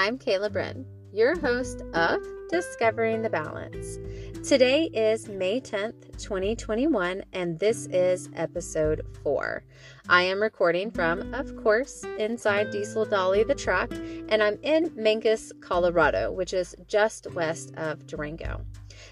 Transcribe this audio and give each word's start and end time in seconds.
I'm 0.00 0.18
Kayla 0.18 0.50
Bryn, 0.50 0.86
your 1.12 1.38
host 1.38 1.82
of 1.92 2.22
Discovering 2.48 3.20
the 3.20 3.28
Balance. 3.28 3.98
Today 4.48 4.84
is 4.94 5.28
May 5.28 5.60
10th, 5.60 6.16
2021, 6.16 7.22
and 7.34 7.58
this 7.58 7.84
is 7.88 8.30
episode 8.34 9.02
4. 9.22 9.62
I 10.08 10.22
am 10.22 10.40
recording 10.40 10.90
from, 10.90 11.34
of 11.34 11.54
course, 11.62 12.02
inside 12.18 12.70
Diesel 12.70 13.04
Dolly 13.04 13.44
the 13.44 13.54
truck, 13.54 13.92
and 13.92 14.42
I'm 14.42 14.58
in 14.62 14.88
Mancos, 14.96 15.52
Colorado, 15.60 16.32
which 16.32 16.54
is 16.54 16.74
just 16.86 17.30
west 17.34 17.74
of 17.76 18.06
Durango. 18.06 18.64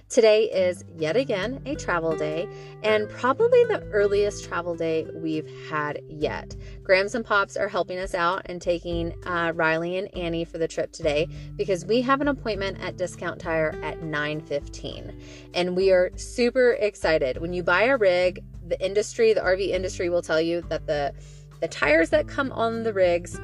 Today 0.09 0.45
is 0.45 0.87
yet 0.97 1.19
again 1.19 1.61
a 1.67 1.75
travel 1.75 2.17
day 2.17 2.49
and 2.83 3.11
probably 3.11 3.65
the 3.65 3.83
earliest 3.93 4.43
travel 4.43 4.75
day 4.75 5.07
we've 5.15 5.47
had 5.69 6.01
yet. 6.09 6.57
Grams 6.83 7.15
and 7.15 7.23
Pops 7.23 7.59
are 7.59 7.69
helping 7.69 7.99
us 7.99 8.15
out 8.15 8.41
and 8.47 8.61
taking 8.63 9.13
uh, 9.27 9.53
Riley 9.55 9.99
and 9.99 10.09
Annie 10.17 10.47
for 10.47 10.57
the 10.57 10.67
trip 10.67 10.93
today 10.93 11.29
because 11.57 11.85
we 11.85 12.01
have 12.01 12.23
an 12.23 12.29
appointment 12.29 12.79
at 12.81 12.97
Discount 12.97 13.39
Tire 13.39 13.79
at 13.83 14.01
9:15 14.01 15.13
and 15.53 15.77
we 15.77 15.91
are 15.91 16.11
super 16.17 16.73
excited. 16.81 17.37
When 17.37 17.53
you 17.53 17.63
buy 17.63 17.83
a 17.83 17.99
rig, 17.99 18.43
the 18.67 18.83
industry, 18.83 19.35
the 19.35 19.43
RV 19.43 19.69
industry 19.69 20.09
will 20.09 20.23
tell 20.23 20.41
you 20.41 20.63
that 20.71 20.87
the 20.87 21.13
the 21.61 21.69
tires 21.69 22.09
that 22.11 22.29
come 22.29 22.51
on 22.53 22.83
the 22.83 22.95
rigs 22.95 23.39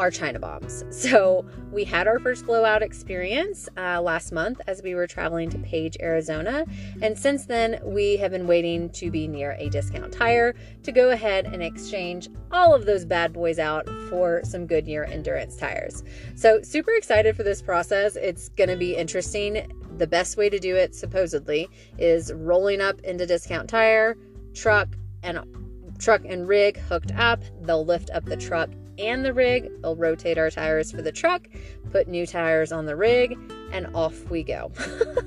are 0.00 0.10
China 0.10 0.38
bombs. 0.38 0.84
So 1.10 1.44
we 1.72 1.84
had 1.84 2.06
our 2.06 2.18
first 2.18 2.46
blowout 2.46 2.82
experience 2.82 3.68
uh, 3.76 4.00
last 4.00 4.32
month 4.32 4.60
as 4.66 4.82
we 4.82 4.94
were 4.94 5.06
traveling 5.06 5.50
to 5.50 5.58
Page, 5.58 5.96
Arizona. 6.00 6.64
And 7.02 7.18
since 7.18 7.46
then, 7.46 7.80
we 7.82 8.16
have 8.18 8.30
been 8.30 8.46
waiting 8.46 8.90
to 8.90 9.10
be 9.10 9.26
near 9.26 9.56
a 9.58 9.68
discount 9.70 10.12
tire 10.12 10.54
to 10.82 10.92
go 10.92 11.10
ahead 11.10 11.46
and 11.46 11.62
exchange 11.62 12.28
all 12.52 12.74
of 12.74 12.86
those 12.86 13.04
bad 13.04 13.32
boys 13.32 13.58
out 13.58 13.88
for 14.08 14.40
some 14.44 14.66
Goodyear 14.66 15.04
endurance 15.04 15.56
tires. 15.56 16.04
So, 16.34 16.62
super 16.62 16.92
excited 16.92 17.34
for 17.36 17.42
this 17.42 17.60
process. 17.60 18.14
It's 18.16 18.50
going 18.50 18.70
to 18.70 18.76
be 18.76 18.94
interesting. 18.94 19.72
The 19.98 20.06
best 20.06 20.36
way 20.36 20.48
to 20.48 20.58
do 20.58 20.76
it, 20.76 20.94
supposedly, 20.94 21.68
is 21.98 22.32
rolling 22.32 22.80
up 22.80 23.00
into 23.00 23.26
discount 23.26 23.68
tire, 23.68 24.16
truck, 24.54 24.88
and 25.22 25.40
truck 25.98 26.22
and 26.24 26.46
rig 26.46 26.78
hooked 26.78 27.12
up. 27.16 27.42
They'll 27.62 27.84
lift 27.84 28.10
up 28.10 28.24
the 28.24 28.36
truck 28.36 28.70
and 29.00 29.24
the 29.24 29.32
rig. 29.32 29.70
They'll 29.82 29.96
rotate 29.96 30.38
our 30.38 30.50
tires 30.50 30.90
for 30.90 31.02
the 31.02 31.12
truck, 31.12 31.48
put 31.90 32.08
new 32.08 32.26
tires 32.26 32.72
on 32.72 32.86
the 32.86 32.96
rig, 32.96 33.38
and 33.72 33.88
off 33.94 34.30
we 34.30 34.42
go. 34.42 34.70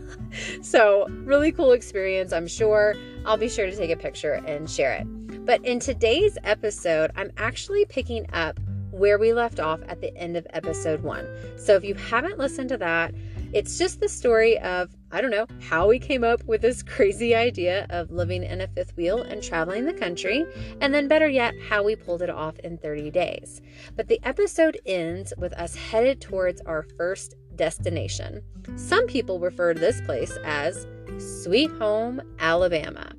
so, 0.62 1.08
really 1.24 1.52
cool 1.52 1.72
experience, 1.72 2.32
I'm 2.32 2.48
sure. 2.48 2.96
I'll 3.26 3.38
be 3.38 3.50
sure 3.50 3.66
to 3.66 3.76
take 3.76 3.92
a 3.92 3.96
picture 3.96 4.34
and 4.46 4.70
share 4.70 4.94
it. 4.94 5.46
But 5.46 5.64
in 5.66 5.80
today's 5.80 6.38
episode, 6.44 7.12
I'm 7.16 7.32
actually 7.38 7.86
picking 7.86 8.28
up 8.34 8.60
where 8.92 9.18
we 9.18 9.34
left 9.34 9.60
off 9.60 9.82
at 9.88 10.02
the 10.02 10.16
end 10.16 10.38
of 10.38 10.46
episode 10.52 11.02
one. 11.02 11.28
So, 11.58 11.76
if 11.76 11.84
you 11.84 11.96
haven't 11.96 12.38
listened 12.38 12.70
to 12.70 12.78
that, 12.78 13.14
it's 13.54 13.78
just 13.78 14.00
the 14.00 14.09
story 14.09 14.58
of, 14.59 14.90
I 15.12 15.22
don't 15.22 15.32
know, 15.32 15.46
how 15.62 15.88
we 15.88 16.00
came 16.00 16.23
up 16.23 16.44
with 16.46 16.62
this 16.62 16.82
crazy 16.96 17.36
idea 17.36 17.86
of 17.90 18.12
living 18.12 18.44
in 18.44 18.62
a 18.62 18.68
fifth 18.68 18.96
wheel 18.98 19.22
and 19.22 19.44
traveling 19.44 19.86
the 19.86 19.94
country, 19.94 20.46
and 20.82 20.94
then 20.94 21.08
better 21.08 21.28
yet, 21.30 21.54
how 21.70 21.84
we 21.84 21.96
pulled 21.96 22.22
it 22.22 22.30
off 22.30 22.58
in 22.59 22.78
30 22.78 23.12
days. 23.12 23.62
But 23.96 24.08
the 24.08 24.20
episode 24.24 24.80
ends 24.86 25.34
with 25.38 25.54
us 25.54 25.76
headed 25.76 26.20
towards 26.20 26.62
our 26.62 26.84
first 26.98 27.36
destination. 27.56 28.42
Some 28.76 29.06
people 29.08 29.40
refer 29.40 29.74
to 29.74 29.80
this 29.80 30.02
place 30.02 30.36
as 30.44 30.88
Sweet 31.20 31.70
Home, 31.74 32.22
Alabama. 32.40 33.12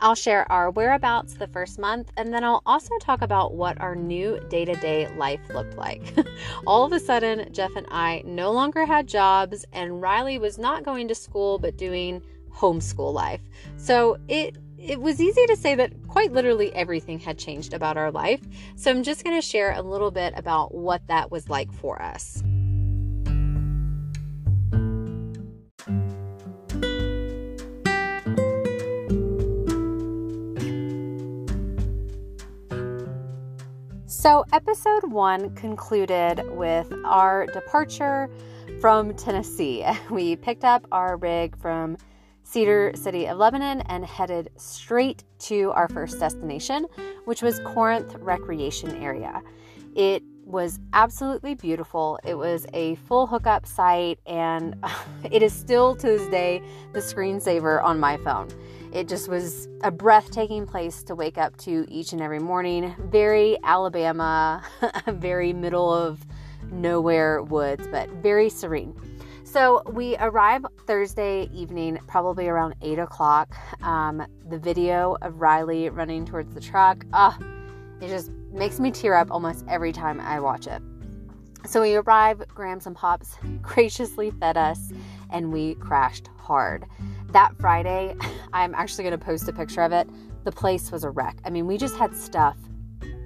I'll 0.00 0.14
share 0.14 0.50
our 0.50 0.70
whereabouts 0.70 1.34
the 1.34 1.46
first 1.46 1.78
month, 1.78 2.10
and 2.16 2.32
then 2.32 2.42
I'll 2.42 2.62
also 2.64 2.96
talk 2.98 3.20
about 3.20 3.54
what 3.54 3.80
our 3.80 3.94
new 3.94 4.40
day 4.48 4.64
to 4.64 4.74
day 4.74 5.08
life 5.16 5.40
looked 5.50 5.76
like. 5.76 6.14
All 6.66 6.84
of 6.84 6.92
a 6.92 7.00
sudden, 7.00 7.52
Jeff 7.52 7.76
and 7.76 7.86
I 7.90 8.22
no 8.24 8.50
longer 8.50 8.86
had 8.86 9.06
jobs, 9.06 9.64
and 9.72 10.00
Riley 10.00 10.38
was 10.38 10.58
not 10.58 10.84
going 10.84 11.08
to 11.08 11.14
school 11.14 11.58
but 11.58 11.76
doing 11.76 12.22
homeschool 12.50 13.12
life. 13.12 13.42
So 13.76 14.16
it 14.28 14.56
it 14.78 15.00
was 15.00 15.20
easy 15.20 15.46
to 15.46 15.56
say 15.56 15.74
that 15.74 15.92
quite 16.08 16.32
literally 16.32 16.74
everything 16.74 17.18
had 17.18 17.36
changed 17.36 17.74
about 17.74 17.98
our 17.98 18.10
life. 18.10 18.40
So 18.76 18.90
I'm 18.90 19.02
just 19.02 19.24
going 19.24 19.36
to 19.36 19.46
share 19.46 19.72
a 19.72 19.82
little 19.82 20.10
bit 20.10 20.32
about 20.36 20.74
what 20.74 21.06
that 21.08 21.30
was 21.30 21.50
like 21.50 21.70
for 21.70 22.00
us. 22.00 22.42
So, 34.20 34.44
episode 34.52 35.10
one 35.10 35.54
concluded 35.54 36.42
with 36.50 36.92
our 37.06 37.46
departure 37.46 38.28
from 38.78 39.14
Tennessee. 39.14 39.82
We 40.10 40.36
picked 40.36 40.62
up 40.62 40.86
our 40.92 41.16
rig 41.16 41.56
from 41.56 41.96
Cedar 42.42 42.92
City 42.96 43.24
of 43.28 43.38
Lebanon 43.38 43.80
and 43.86 44.04
headed 44.04 44.50
straight 44.56 45.24
to 45.48 45.70
our 45.70 45.88
first 45.88 46.20
destination, 46.20 46.84
which 47.24 47.40
was 47.40 47.60
Corinth 47.60 48.14
Recreation 48.16 48.94
Area. 49.02 49.40
It 49.96 50.22
was 50.50 50.78
absolutely 50.92 51.54
beautiful. 51.54 52.18
It 52.24 52.34
was 52.34 52.66
a 52.74 52.96
full 52.96 53.26
hookup 53.26 53.66
site, 53.66 54.18
and 54.26 54.76
it 55.30 55.42
is 55.42 55.52
still 55.52 55.94
to 55.96 56.06
this 56.06 56.28
day 56.28 56.62
the 56.92 57.00
screensaver 57.00 57.82
on 57.82 58.00
my 58.00 58.16
phone. 58.18 58.48
It 58.92 59.08
just 59.08 59.28
was 59.28 59.68
a 59.82 59.90
breathtaking 59.90 60.66
place 60.66 61.02
to 61.04 61.14
wake 61.14 61.38
up 61.38 61.56
to 61.58 61.86
each 61.88 62.12
and 62.12 62.20
every 62.20 62.40
morning. 62.40 62.94
Very 62.98 63.56
Alabama, 63.62 64.62
very 65.06 65.52
middle 65.52 65.92
of 65.92 66.26
nowhere 66.72 67.42
woods, 67.42 67.86
but 67.88 68.08
very 68.14 68.48
serene. 68.48 68.94
So 69.44 69.82
we 69.92 70.16
arrive 70.18 70.64
Thursday 70.86 71.48
evening, 71.52 71.98
probably 72.06 72.48
around 72.48 72.74
8 72.82 73.00
o'clock. 73.00 73.56
Um, 73.82 74.24
the 74.48 74.58
video 74.58 75.16
of 75.22 75.40
Riley 75.40 75.88
running 75.88 76.24
towards 76.24 76.54
the 76.54 76.60
truck, 76.60 77.04
ah, 77.12 77.36
it 78.00 78.08
just 78.08 78.30
makes 78.52 78.80
me 78.80 78.90
tear 78.90 79.14
up 79.14 79.30
almost 79.30 79.64
every 79.68 79.92
time 79.92 80.20
I 80.20 80.40
watch 80.40 80.66
it. 80.66 80.82
So 81.66 81.82
we 81.82 81.94
arrive, 81.94 82.42
Grams 82.48 82.86
and 82.86 82.96
Pops 82.96 83.36
graciously 83.62 84.30
fed 84.30 84.56
us, 84.56 84.92
and 85.30 85.52
we 85.52 85.74
crashed 85.76 86.28
hard. 86.36 86.86
That 87.32 87.54
Friday, 87.58 88.16
I'm 88.52 88.74
actually 88.74 89.04
going 89.04 89.18
to 89.18 89.24
post 89.24 89.48
a 89.48 89.52
picture 89.52 89.82
of 89.82 89.92
it. 89.92 90.08
The 90.44 90.52
place 90.52 90.90
was 90.90 91.04
a 91.04 91.10
wreck. 91.10 91.38
I 91.44 91.50
mean, 91.50 91.66
we 91.66 91.76
just 91.76 91.96
had 91.96 92.16
stuff 92.16 92.56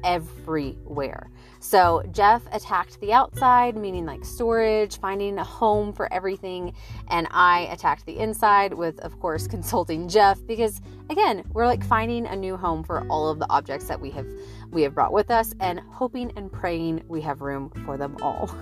everywhere. 0.03 1.31
So 1.65 2.03
Jeff 2.13 2.43
attacked 2.53 3.01
the 3.01 3.15
outside, 3.15 3.75
meaning 3.75 4.05
like 4.05 4.23
storage, 4.23 5.01
finding 5.01 5.39
a 5.39 5.45
home 5.45 5.95
for 5.95 6.13
everything, 6.13 6.75
and 7.09 7.27
I 7.31 7.61
attacked 7.73 8.05
the 8.05 8.19
inside 8.19 8.75
with, 8.75 9.01
of 9.01 9.19
course, 9.19 9.47
consulting 9.55 10.07
Jeff 10.07 10.47
because 10.47 10.83
again, 11.09 11.43
we're 11.55 11.67
like 11.67 11.83
finding 11.83 12.27
a 12.27 12.37
new 12.37 12.59
home 12.59 12.85
for 12.85 13.07
all 13.09 13.31
of 13.31 13.39
the 13.39 13.49
objects 13.49 13.87
that 13.87 13.99
we 13.99 14.11
have 14.11 14.27
we 14.73 14.83
have 14.83 14.95
brought 14.95 15.15
with 15.15 15.31
us 15.31 15.55
and 15.59 15.81
hoping 15.89 16.31
and 16.37 16.53
praying 16.53 17.03
we 17.09 17.23
have 17.23 17.41
room 17.41 17.71
for 17.87 17.97
them 17.97 18.19
all. 18.21 18.55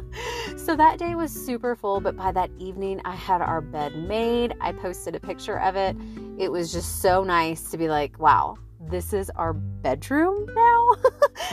so 0.56 0.74
that 0.74 0.98
day 0.98 1.14
was 1.14 1.30
super 1.30 1.76
full, 1.76 2.00
but 2.00 2.16
by 2.16 2.32
that 2.32 2.50
evening 2.58 3.02
I 3.04 3.16
had 3.16 3.42
our 3.42 3.60
bed 3.60 3.94
made. 3.96 4.54
I 4.62 4.72
posted 4.72 5.14
a 5.14 5.20
picture 5.20 5.60
of 5.60 5.76
it. 5.76 5.94
It 6.38 6.50
was 6.50 6.72
just 6.72 7.02
so 7.02 7.22
nice 7.22 7.70
to 7.70 7.76
be 7.76 7.88
like, 7.88 8.18
wow, 8.18 8.56
this 8.88 9.12
is 9.12 9.30
our 9.30 9.52
bedroom 9.52 10.46
now, 10.54 10.94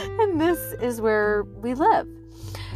and 0.00 0.40
this 0.40 0.58
is 0.80 1.00
where 1.00 1.44
we 1.44 1.74
live. 1.74 2.08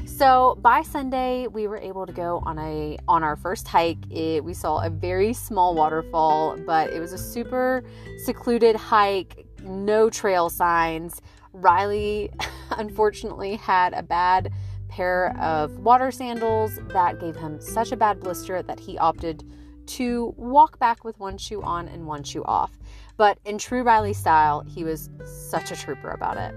So 0.06 0.58
by 0.60 0.82
Sunday, 0.82 1.46
we 1.46 1.68
were 1.68 1.78
able 1.78 2.04
to 2.06 2.12
go 2.12 2.42
on 2.44 2.58
a 2.58 2.98
on 3.06 3.22
our 3.22 3.36
first 3.36 3.68
hike. 3.68 3.98
It, 4.10 4.44
we 4.44 4.52
saw 4.52 4.84
a 4.84 4.90
very 4.90 5.32
small 5.32 5.74
waterfall, 5.74 6.56
but 6.66 6.90
it 6.90 6.98
was 6.98 7.12
a 7.12 7.18
super 7.18 7.84
secluded 8.24 8.74
hike, 8.74 9.46
no 9.62 10.10
trail 10.10 10.50
signs. 10.50 11.22
Riley 11.52 12.30
unfortunately 12.70 13.56
had 13.56 13.92
a 13.94 14.02
bad 14.02 14.52
pair 14.88 15.36
of 15.38 15.78
water 15.78 16.10
sandals 16.10 16.80
that 16.88 17.20
gave 17.20 17.36
him 17.36 17.60
such 17.60 17.92
a 17.92 17.96
bad 17.96 18.18
blister 18.18 18.62
that 18.62 18.80
he 18.80 18.98
opted 18.98 19.44
to 19.86 20.34
walk 20.36 20.78
back 20.78 21.04
with 21.04 21.18
one 21.18 21.38
shoe 21.38 21.62
on 21.62 21.88
and 21.88 22.06
one 22.06 22.22
shoe 22.22 22.44
off. 22.44 22.78
But 23.18 23.38
in 23.44 23.58
true 23.58 23.82
Riley 23.82 24.14
style, 24.14 24.64
he 24.66 24.84
was 24.84 25.10
such 25.26 25.70
a 25.72 25.76
trooper 25.76 26.10
about 26.10 26.38
it. 26.38 26.54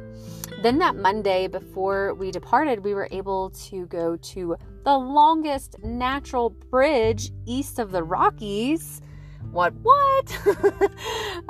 Then 0.61 0.77
that 0.77 0.95
Monday 0.95 1.47
before 1.47 2.13
we 2.13 2.29
departed, 2.29 2.85
we 2.85 2.93
were 2.93 3.07
able 3.09 3.49
to 3.49 3.87
go 3.87 4.15
to 4.15 4.55
the 4.85 4.95
longest 4.95 5.77
natural 5.83 6.51
bridge 6.51 7.31
east 7.47 7.79
of 7.79 7.91
the 7.91 8.03
Rockies. 8.03 9.01
What, 9.51 9.73
what? 9.81 10.91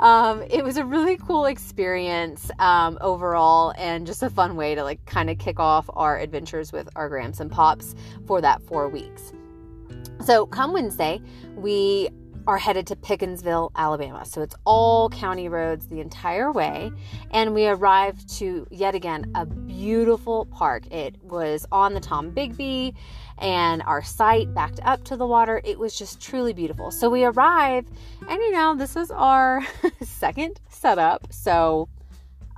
um, 0.00 0.42
it 0.48 0.64
was 0.64 0.78
a 0.78 0.84
really 0.84 1.18
cool 1.18 1.44
experience 1.44 2.50
um, 2.58 2.96
overall 3.02 3.74
and 3.76 4.06
just 4.06 4.22
a 4.22 4.30
fun 4.30 4.56
way 4.56 4.74
to 4.74 4.82
like 4.82 5.04
kind 5.04 5.28
of 5.28 5.38
kick 5.38 5.60
off 5.60 5.90
our 5.92 6.18
adventures 6.18 6.72
with 6.72 6.88
our 6.96 7.10
Grams 7.10 7.38
and 7.38 7.50
Pops 7.50 7.94
for 8.26 8.40
that 8.40 8.62
four 8.62 8.88
weeks. 8.88 9.34
So, 10.24 10.46
come 10.46 10.72
Wednesday, 10.72 11.20
we 11.54 12.08
are 12.46 12.58
headed 12.58 12.86
to 12.88 12.96
Pickensville, 12.96 13.70
Alabama. 13.76 14.24
So 14.24 14.42
it's 14.42 14.54
all 14.64 15.08
county 15.08 15.48
roads 15.48 15.86
the 15.86 16.00
entire 16.00 16.50
way. 16.52 16.90
And 17.30 17.54
we 17.54 17.66
arrived 17.66 18.28
to 18.38 18.66
yet 18.70 18.94
again 18.94 19.30
a 19.34 19.46
beautiful 19.46 20.46
park. 20.46 20.86
It 20.92 21.16
was 21.22 21.66
on 21.70 21.94
the 21.94 22.00
Tombigbee 22.00 22.94
and 23.38 23.82
our 23.82 24.02
site 24.02 24.52
backed 24.54 24.80
up 24.84 25.04
to 25.04 25.16
the 25.16 25.26
water. 25.26 25.60
It 25.64 25.78
was 25.78 25.96
just 25.98 26.20
truly 26.20 26.52
beautiful. 26.52 26.90
So 26.90 27.08
we 27.08 27.24
arrive, 27.24 27.86
and 28.28 28.38
you 28.40 28.52
know, 28.52 28.74
this 28.76 28.96
is 28.96 29.10
our 29.10 29.62
second 30.02 30.60
setup. 30.68 31.32
So, 31.32 31.88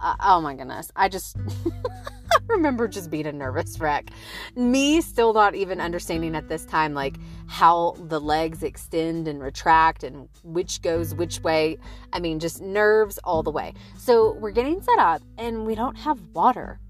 uh, 0.02 0.14
oh 0.20 0.40
my 0.40 0.54
goodness, 0.54 0.90
I 0.96 1.08
just. 1.08 1.36
remember 2.48 2.88
just 2.88 3.10
being 3.10 3.26
a 3.26 3.32
nervous 3.32 3.78
wreck. 3.78 4.10
Me 4.56 5.00
still 5.00 5.32
not 5.32 5.54
even 5.54 5.80
understanding 5.80 6.34
at 6.34 6.48
this 6.48 6.64
time, 6.64 6.94
like 6.94 7.16
how 7.46 7.94
the 7.98 8.20
legs 8.20 8.62
extend 8.62 9.28
and 9.28 9.42
retract 9.42 10.04
and 10.04 10.28
which 10.42 10.82
goes 10.82 11.14
which 11.14 11.40
way. 11.40 11.78
I 12.12 12.20
mean, 12.20 12.40
just 12.40 12.60
nerves 12.60 13.18
all 13.24 13.42
the 13.42 13.50
way. 13.50 13.74
So 13.98 14.32
we're 14.34 14.50
getting 14.50 14.82
set 14.82 14.98
up 14.98 15.22
and 15.38 15.66
we 15.66 15.74
don't 15.74 15.96
have 15.96 16.20
water. 16.32 16.80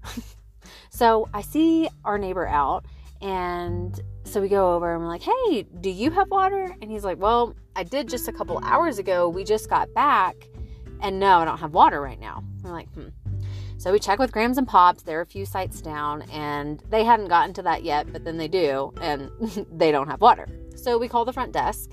so 0.89 1.29
I 1.33 1.41
see 1.41 1.89
our 2.03 2.17
neighbor 2.17 2.47
out 2.47 2.85
and 3.21 3.99
so 4.23 4.41
we 4.41 4.49
go 4.49 4.75
over 4.75 4.93
and 4.93 5.01
we're 5.01 5.07
like, 5.07 5.23
hey, 5.23 5.63
do 5.81 5.89
you 5.89 6.11
have 6.11 6.29
water? 6.29 6.75
And 6.81 6.91
he's 6.91 7.03
like, 7.03 7.19
well, 7.19 7.55
I 7.75 7.83
did 7.83 8.09
just 8.09 8.27
a 8.27 8.33
couple 8.33 8.59
hours 8.63 8.99
ago. 8.99 9.29
We 9.29 9.43
just 9.43 9.69
got 9.69 9.93
back. 9.93 10.35
And 11.01 11.19
no, 11.19 11.39
I 11.39 11.45
don't 11.45 11.57
have 11.59 11.73
water 11.73 12.01
right 12.01 12.19
now. 12.19 12.43
We're 12.63 12.71
like, 12.71 12.89
hmm. 12.93 13.09
So 13.85 13.91
we 13.91 13.99
check 13.99 14.17
with 14.17 14.31
Grams 14.31 14.57
and 14.57 14.67
Pops. 14.67 15.03
They're 15.03 15.21
a 15.21 15.27
few 15.27 15.45
sites 15.45 15.79
down, 15.79 16.23
and 16.31 16.81
they 16.89 17.03
hadn't 17.03 17.27
gotten 17.27 17.53
to 17.53 17.61
that 17.61 17.83
yet, 17.83 18.11
but 18.11 18.23
then 18.23 18.35
they 18.35 18.47
do, 18.47 18.91
and 18.99 19.29
they 19.71 19.91
don't 19.91 20.07
have 20.07 20.21
water. 20.21 20.47
So 20.75 20.97
we 20.97 21.07
call 21.07 21.23
the 21.23 21.31
front 21.31 21.51
desk 21.51 21.91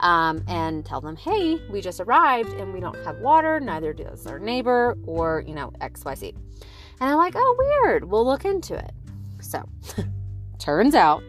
um, 0.00 0.42
and 0.48 0.84
tell 0.84 1.00
them, 1.00 1.14
hey, 1.14 1.60
we 1.70 1.80
just 1.80 2.00
arrived 2.00 2.52
and 2.54 2.74
we 2.74 2.80
don't 2.80 2.98
have 3.04 3.18
water. 3.20 3.60
Neither 3.60 3.92
does 3.92 4.26
our 4.26 4.40
neighbor 4.40 4.98
or, 5.06 5.44
you 5.46 5.54
know, 5.54 5.70
XYZ. 5.80 6.34
And 6.34 7.08
they're 7.08 7.14
like, 7.14 7.34
oh, 7.36 7.56
weird. 7.56 8.10
We'll 8.10 8.26
look 8.26 8.44
into 8.44 8.74
it. 8.74 8.90
So 9.40 9.62
turns 10.58 10.96
out 10.96 11.22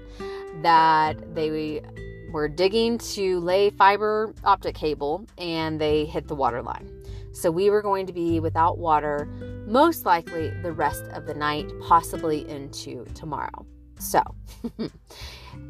that 0.63 1.35
they 1.35 1.83
were 2.31 2.47
digging 2.47 2.97
to 2.97 3.39
lay 3.41 3.69
fiber 3.69 4.33
optic 4.43 4.73
cable 4.73 5.27
and 5.37 5.79
they 5.79 6.05
hit 6.05 6.27
the 6.27 6.35
water 6.35 6.63
line. 6.63 6.98
So 7.39 7.49
we 7.51 7.69
were 7.69 7.81
going 7.81 8.05
to 8.05 8.11
be 8.11 8.41
without 8.41 8.79
water 8.79 9.25
most 9.65 10.05
likely 10.05 10.49
the 10.61 10.73
rest 10.73 11.05
of 11.13 11.25
the 11.25 11.33
night, 11.33 11.71
possibly 11.87 12.47
into 12.49 13.05
tomorrow. 13.13 13.65
So, 13.97 14.21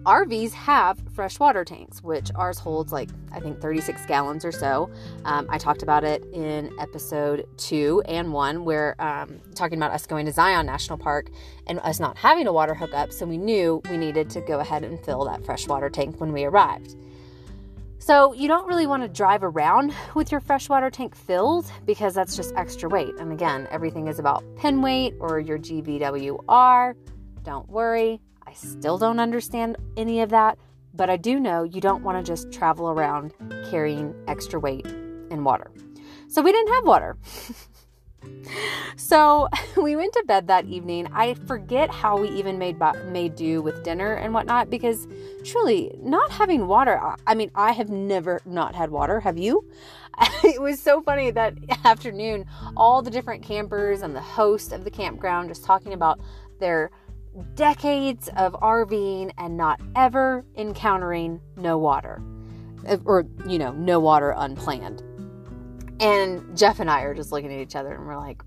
RVs 0.03 0.51
have 0.53 0.99
freshwater 1.13 1.63
tanks, 1.63 2.01
which 2.01 2.31
ours 2.33 2.57
holds 2.57 2.91
like 2.91 3.09
I 3.31 3.39
think 3.39 3.61
36 3.61 4.05
gallons 4.07 4.45
or 4.45 4.51
so. 4.51 4.89
Um, 5.25 5.47
I 5.49 5.59
talked 5.59 5.83
about 5.83 6.03
it 6.03 6.23
in 6.33 6.71
episode 6.79 7.45
two 7.57 8.01
and 8.07 8.33
one, 8.33 8.65
where 8.65 8.99
um, 8.99 9.39
talking 9.53 9.77
about 9.77 9.91
us 9.91 10.07
going 10.07 10.25
to 10.25 10.31
Zion 10.31 10.65
National 10.65 10.97
Park 10.97 11.29
and 11.67 11.79
us 11.79 11.99
not 11.99 12.17
having 12.17 12.47
a 12.47 12.53
water 12.53 12.73
hookup. 12.73 13.11
So 13.11 13.27
we 13.27 13.37
knew 13.37 13.81
we 13.89 13.97
needed 13.97 14.29
to 14.31 14.41
go 14.41 14.59
ahead 14.59 14.83
and 14.83 15.03
fill 15.03 15.25
that 15.25 15.45
freshwater 15.45 15.89
tank 15.89 16.19
when 16.19 16.33
we 16.33 16.45
arrived. 16.45 16.95
So, 18.09 18.33
you 18.33 18.47
don't 18.47 18.65
really 18.65 18.87
want 18.87 19.03
to 19.03 19.07
drive 19.07 19.43
around 19.43 19.93
with 20.15 20.31
your 20.31 20.41
freshwater 20.41 20.89
tank 20.89 21.15
filled 21.15 21.71
because 21.85 22.15
that's 22.15 22.35
just 22.35 22.51
extra 22.55 22.89
weight. 22.89 23.13
And 23.19 23.31
again, 23.31 23.67
everything 23.69 24.07
is 24.07 24.17
about 24.17 24.43
pin 24.57 24.81
weight 24.81 25.13
or 25.19 25.39
your 25.39 25.59
GVWR. 25.59 26.95
Don't 27.43 27.69
worry, 27.69 28.19
I 28.47 28.53
still 28.53 28.97
don't 28.97 29.19
understand 29.19 29.77
any 29.95 30.21
of 30.21 30.31
that, 30.31 30.57
but 30.95 31.11
I 31.11 31.17
do 31.17 31.39
know 31.39 31.61
you 31.61 31.81
don't 31.81 32.01
want 32.01 32.17
to 32.17 32.27
just 32.27 32.51
travel 32.51 32.89
around 32.89 33.31
carrying 33.69 34.15
extra 34.27 34.59
weight 34.59 34.87
in 34.87 35.43
water. 35.43 35.69
So, 36.29 36.41
we 36.41 36.51
didn't 36.51 36.73
have 36.73 36.85
water. 36.85 37.15
so 38.95 39.47
we 39.77 39.95
went 39.95 40.13
to 40.13 40.23
bed 40.27 40.47
that 40.47 40.65
evening. 40.65 41.07
I 41.13 41.33
forget 41.33 41.89
how 41.89 42.17
we 42.17 42.29
even 42.29 42.57
made 42.57 42.79
made 43.05 43.35
do 43.35 43.61
with 43.61 43.83
dinner 43.83 44.13
and 44.13 44.33
whatnot 44.33 44.69
because 44.69 45.07
truly 45.43 45.95
not 46.01 46.31
having 46.31 46.67
water. 46.67 46.99
I 47.25 47.35
mean, 47.35 47.51
I 47.55 47.71
have 47.71 47.89
never 47.89 48.41
not 48.45 48.75
had 48.75 48.91
water. 48.91 49.19
Have 49.19 49.37
you? 49.37 49.65
It 50.43 50.61
was 50.61 50.81
so 50.81 51.01
funny 51.01 51.31
that 51.31 51.53
afternoon, 51.85 52.45
all 52.75 53.01
the 53.01 53.11
different 53.11 53.41
campers 53.41 54.01
and 54.01 54.13
the 54.13 54.21
host 54.21 54.73
of 54.73 54.83
the 54.83 54.91
campground 54.91 55.47
just 55.47 55.63
talking 55.63 55.93
about 55.93 56.19
their 56.59 56.91
decades 57.55 58.29
of 58.35 58.53
RVing 58.53 59.31
and 59.37 59.55
not 59.55 59.79
ever 59.95 60.43
encountering 60.57 61.39
no 61.55 61.77
water 61.77 62.21
or 63.05 63.25
you 63.47 63.59
know 63.59 63.71
no 63.73 63.99
water 63.99 64.33
unplanned 64.35 65.03
and 65.99 66.57
Jeff 66.57 66.79
and 66.79 66.89
I 66.89 67.01
are 67.01 67.13
just 67.13 67.31
looking 67.31 67.53
at 67.53 67.59
each 67.59 67.75
other 67.75 67.93
and 67.93 68.05
we're 68.05 68.17
like, 68.17 68.43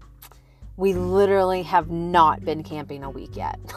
we 0.77 0.95
literally 0.95 1.63
have 1.63 1.91
not 1.91 2.45
been 2.45 2.63
camping 2.63 3.05
a 3.05 3.11
week 3.11 3.37
yet. 3.37 3.59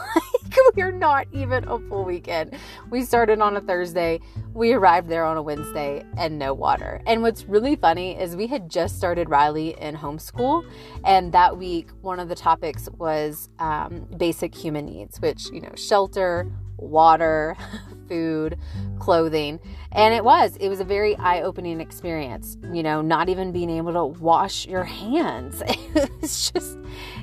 Like, 0.45 0.75
we 0.75 0.81
are 0.83 0.92
not 0.92 1.27
even 1.33 1.68
a 1.68 1.80
full 1.80 2.06
weekend. 2.06 2.56
We 2.89 3.04
started 3.04 3.42
on 3.42 3.57
a 3.57 3.62
Thursday, 3.62 4.22
we 4.54 4.74
arrived 4.74 5.10
there 5.10 5.25
on 5.25 5.38
a 5.38 5.42
Wednesday, 5.42 6.06
and 6.18 6.39
no 6.39 6.54
water. 6.54 7.01
And 7.07 7.22
what's 7.22 7.45
really 7.45 7.75
funny 7.75 8.18
is 8.18 8.36
we 8.36 8.48
had 8.48 8.69
just 8.69 8.98
started 8.98 9.30
Riley 9.30 9.75
in 9.81 9.95
homeschool, 9.95 10.66
and 11.04 11.31
that 11.33 11.57
week, 11.57 11.89
one 12.01 12.19
of 12.19 12.30
the 12.30 12.36
topics 12.36 12.88
was 12.98 13.50
um, 13.60 14.07
basic 14.18 14.56
human 14.56 14.86
needs, 14.86 15.19
which, 15.19 15.50
you 15.51 15.62
know, 15.62 15.74
shelter, 15.75 16.50
water, 16.77 17.56
food, 18.07 18.57
clothing. 19.00 19.60
And 19.92 20.13
it 20.13 20.24
was, 20.24 20.56
it 20.57 20.69
was 20.69 20.80
a 20.80 20.83
very 20.83 21.16
eye 21.18 21.42
opening 21.42 21.80
experience, 21.80 22.57
you 22.72 22.83
know, 22.83 23.01
not 23.01 23.30
even 23.30 23.51
being 23.51 23.69
able 23.69 23.94
to 23.94 24.19
wash 24.19 24.68
your 24.68 24.83
hands. 24.83 25.62
It 25.95 26.12
was 26.22 26.51
just, 26.51 26.77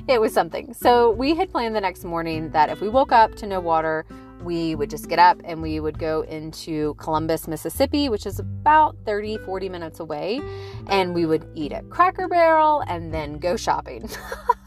it 0.07 0.19
was 0.19 0.33
something. 0.33 0.73
So 0.73 1.11
we 1.11 1.35
had 1.35 1.51
planned 1.51 1.75
the 1.75 1.81
next 1.81 2.03
morning 2.03 2.49
that 2.51 2.69
if 2.69 2.81
we 2.81 2.89
woke 2.89 3.11
up 3.11 3.35
to 3.35 3.45
no 3.45 3.59
water, 3.59 4.03
we 4.43 4.75
would 4.75 4.89
just 4.89 5.07
get 5.07 5.19
up 5.19 5.39
and 5.43 5.61
we 5.61 5.79
would 5.79 5.97
go 5.99 6.21
into 6.21 6.95
Columbus, 6.95 7.47
Mississippi, 7.47 8.09
which 8.09 8.25
is 8.25 8.39
about 8.39 8.97
30, 9.05 9.37
40 9.39 9.69
minutes 9.69 9.99
away, 9.99 10.41
and 10.87 11.13
we 11.13 11.25
would 11.25 11.47
eat 11.55 11.71
at 11.71 11.89
Cracker 11.89 12.27
Barrel 12.27 12.83
and 12.87 13.13
then 13.13 13.37
go 13.37 13.55
shopping. 13.55 14.09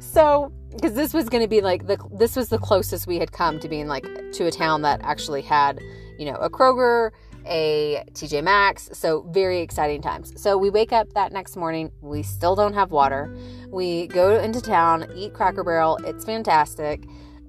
so, 0.00 0.52
because 0.70 0.94
this 0.94 1.12
was 1.12 1.28
going 1.28 1.42
to 1.42 1.48
be 1.48 1.60
like 1.60 1.86
the 1.86 1.98
this 2.12 2.36
was 2.36 2.48
the 2.48 2.58
closest 2.58 3.06
we 3.06 3.18
had 3.18 3.32
come 3.32 3.58
to 3.60 3.68
being 3.68 3.88
like 3.88 4.04
to 4.32 4.46
a 4.46 4.50
town 4.50 4.82
that 4.82 5.00
actually 5.02 5.42
had, 5.42 5.80
you 6.18 6.26
know, 6.26 6.36
a 6.36 6.48
Kroger, 6.48 7.10
a 7.46 8.04
TJ 8.12 8.42
Maxx. 8.44 8.90
So, 8.92 9.22
very 9.30 9.60
exciting 9.60 10.02
times. 10.02 10.40
So, 10.40 10.56
we 10.56 10.70
wake 10.70 10.92
up 10.92 11.12
that 11.14 11.32
next 11.32 11.56
morning. 11.56 11.90
We 12.00 12.22
still 12.22 12.54
don't 12.54 12.74
have 12.74 12.90
water. 12.90 13.34
We 13.68 14.06
go 14.08 14.38
into 14.38 14.60
town, 14.60 15.06
eat 15.16 15.34
Cracker 15.34 15.64
Barrel. 15.64 15.98
It's 16.04 16.24
fantastic. 16.24 17.04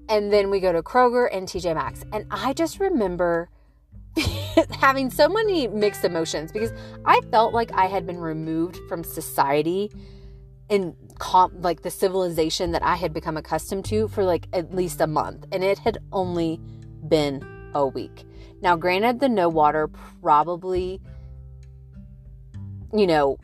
And 0.09 0.33
then 0.33 0.49
we 0.49 0.59
go 0.59 0.73
to 0.73 0.83
Kroger 0.83 1.29
and 1.31 1.47
TJ 1.47 1.75
Maxx. 1.75 2.03
And 2.11 2.25
I 2.29 2.53
just 2.53 2.79
remember 2.79 3.49
having 4.79 5.09
so 5.09 5.27
many 5.27 5.67
mixed 5.67 6.03
emotions 6.03 6.51
because 6.51 6.71
I 7.05 7.21
felt 7.31 7.53
like 7.53 7.71
I 7.73 7.85
had 7.85 8.05
been 8.05 8.19
removed 8.19 8.79
from 8.87 9.03
society 9.03 9.91
and 10.73 10.95
comp- 11.19 11.63
like 11.63 11.83
the 11.83 11.91
civilization 11.91 12.71
that 12.71 12.83
I 12.83 12.95
had 12.95 13.13
become 13.13 13.37
accustomed 13.37 13.85
to 13.85 14.07
for 14.07 14.23
like 14.23 14.47
at 14.53 14.73
least 14.73 14.99
a 15.01 15.07
month. 15.07 15.45
And 15.51 15.63
it 15.63 15.77
had 15.77 15.99
only 16.11 16.59
been 17.07 17.45
a 17.75 17.85
week. 17.85 18.25
Now, 18.61 18.75
granted, 18.75 19.19
the 19.19 19.29
no 19.29 19.49
water 19.49 19.87
probably, 20.21 20.99
you 22.91 23.05
know, 23.05 23.37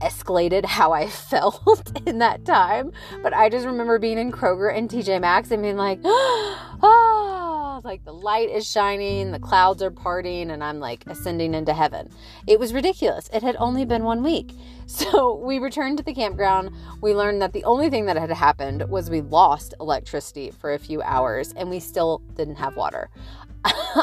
escalated 0.00 0.64
how 0.64 0.92
I 0.92 1.06
felt 1.08 1.92
in 2.06 2.18
that 2.18 2.44
time. 2.44 2.92
But 3.22 3.34
I 3.34 3.48
just 3.48 3.66
remember 3.66 3.98
being 3.98 4.18
in 4.18 4.32
Kroger 4.32 4.74
and 4.74 4.88
TJ 4.88 5.20
Maxx 5.20 5.50
and 5.50 5.62
being 5.62 5.76
like, 5.76 6.00
oh, 6.04 7.80
like 7.84 8.04
the 8.04 8.12
light 8.12 8.50
is 8.50 8.68
shining, 8.68 9.32
the 9.32 9.38
clouds 9.38 9.82
are 9.82 9.90
parting, 9.90 10.50
and 10.50 10.62
I'm 10.62 10.80
like 10.80 11.04
ascending 11.06 11.54
into 11.54 11.72
heaven. 11.72 12.10
It 12.46 12.58
was 12.58 12.74
ridiculous. 12.74 13.28
It 13.32 13.42
had 13.42 13.56
only 13.58 13.84
been 13.84 14.04
one 14.04 14.22
week. 14.22 14.52
So 14.90 15.36
we 15.36 15.60
returned 15.60 15.98
to 15.98 16.02
the 16.02 16.12
campground. 16.12 16.72
We 17.00 17.14
learned 17.14 17.40
that 17.42 17.52
the 17.52 17.62
only 17.62 17.90
thing 17.90 18.06
that 18.06 18.16
had 18.16 18.32
happened 18.32 18.88
was 18.88 19.08
we 19.08 19.20
lost 19.20 19.72
electricity 19.78 20.50
for 20.50 20.74
a 20.74 20.80
few 20.80 21.00
hours 21.02 21.52
and 21.52 21.70
we 21.70 21.78
still 21.78 22.22
didn't 22.34 22.56
have 22.56 22.74
water. 22.74 23.08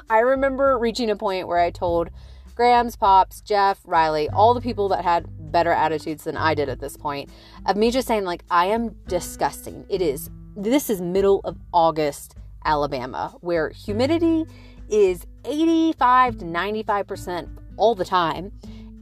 I 0.09 0.19
remember 0.19 0.77
reaching 0.77 1.09
a 1.09 1.17
point 1.17 1.49
where 1.49 1.59
I 1.59 1.71
told 1.71 2.09
Grams, 2.55 2.95
Pops, 2.95 3.41
Jeff, 3.41 3.81
Riley, 3.85 4.29
all 4.29 4.53
the 4.53 4.61
people 4.61 4.87
that 4.89 5.03
had 5.03 5.27
better 5.51 5.71
attitudes 5.71 6.23
than 6.23 6.37
I 6.37 6.53
did 6.53 6.69
at 6.69 6.79
this 6.79 6.97
point, 6.97 7.29
of 7.65 7.77
me 7.77 7.91
just 7.91 8.07
saying, 8.07 8.23
like, 8.23 8.43
I 8.49 8.67
am 8.67 8.95
disgusting. 9.07 9.85
It 9.89 10.01
is, 10.01 10.29
this 10.55 10.89
is 10.89 11.01
middle 11.01 11.41
of 11.43 11.57
August, 11.73 12.35
Alabama, 12.65 13.35
where 13.41 13.69
humidity 13.69 14.45
is 14.89 15.25
85 15.45 16.37
to 16.39 16.45
95% 16.45 17.49
all 17.77 17.95
the 17.95 18.05
time, 18.05 18.51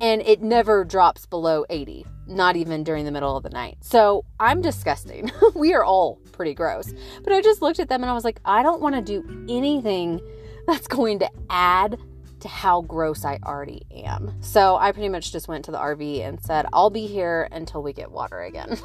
and 0.02 0.22
it 0.22 0.42
never 0.42 0.84
drops 0.84 1.26
below 1.26 1.66
80, 1.70 2.06
not 2.28 2.56
even 2.56 2.84
during 2.84 3.06
the 3.06 3.12
middle 3.12 3.36
of 3.36 3.44
the 3.44 3.50
night. 3.50 3.78
So 3.82 4.26
I'm 4.40 4.62
disgusting. 4.62 5.32
we 5.56 5.74
are 5.74 5.84
all 5.84 6.18
pretty 6.32 6.54
gross. 6.54 6.94
But 7.24 7.34
I 7.34 7.42
just 7.42 7.62
looked 7.62 7.80
at 7.80 7.90
them 7.90 8.04
and 8.04 8.10
I 8.10 8.14
was 8.14 8.24
like, 8.24 8.40
I 8.46 8.62
don't 8.62 8.82
want 8.82 8.96
to 8.96 9.02
do 9.02 9.46
anything 9.50 10.22
that's 10.68 10.88
going 10.88 11.20
to 11.20 11.30
add 11.50 11.98
to 12.46 12.50
how 12.50 12.82
gross 12.82 13.26
I 13.26 13.40
already 13.44 13.82
am. 14.06 14.32
So 14.40 14.78
I 14.78 14.92
pretty 14.92 15.10
much 15.10 15.32
just 15.32 15.48
went 15.48 15.66
to 15.66 15.72
the 15.72 15.80
RV 15.80 16.22
and 16.22 16.40
said, 16.40 16.68
I'll 16.72 16.92
be 16.92 17.08
here 17.08 17.48
until 17.52 17.82
we 17.82 17.92
get 17.92 18.12
water 18.12 18.42
again. 18.42 18.80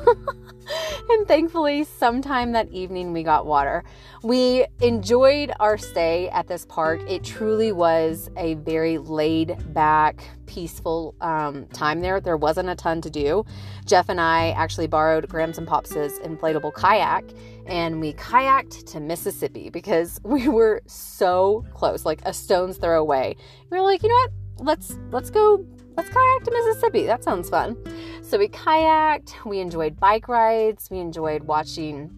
and 1.11 1.29
thankfully, 1.29 1.85
sometime 1.85 2.53
that 2.53 2.71
evening, 2.71 3.13
we 3.13 3.23
got 3.23 3.45
water. 3.45 3.85
We 4.23 4.67
enjoyed 4.81 5.53
our 5.61 5.77
stay 5.77 6.31
at 6.31 6.49
this 6.49 6.65
park. 6.65 7.03
It 7.07 7.23
truly 7.23 7.71
was 7.71 8.31
a 8.39 8.55
very 8.55 8.97
laid 8.97 9.57
back, 9.75 10.25
peaceful 10.47 11.15
um, 11.21 11.67
time 11.67 12.01
there. 12.01 12.19
There 12.19 12.39
wasn't 12.39 12.71
a 12.71 12.75
ton 12.75 13.03
to 13.03 13.11
do. 13.11 13.45
Jeff 13.85 14.09
and 14.09 14.21
I 14.21 14.51
actually 14.53 14.87
borrowed 14.87 15.29
Grams 15.29 15.59
and 15.59 15.69
Pops' 15.69 15.93
inflatable 15.93 16.73
kayak 16.73 17.25
and 17.71 18.01
we 18.01 18.13
kayaked 18.15 18.85
to 18.91 19.01
Mississippi 19.01 19.71
because 19.71 20.21
we 20.25 20.49
were 20.49 20.83
so 20.87 21.65
close, 21.73 22.05
like 22.05 22.21
a 22.27 22.35
stone's 22.35 22.77
throw 22.77 23.01
away. 23.01 23.37
We 23.71 23.79
were 23.79 23.85
like, 23.85 24.03
you 24.03 24.09
know 24.09 24.15
what? 24.15 24.31
Let's 24.59 24.99
let's 25.11 25.31
go 25.31 25.65
let's 25.97 26.11
kayak 26.11 26.45
to 26.45 26.51
Mississippi. 26.51 27.07
That 27.07 27.25
sounds 27.25 27.49
fun. 27.49 27.77
So 28.23 28.39
we 28.39 28.49
kayaked, 28.49 29.45
we 29.47 29.61
enjoyed 29.61 29.99
bike 29.99 30.29
rides, 30.29 30.89
we 30.91 30.99
enjoyed 30.99 31.45
watching 31.45 32.11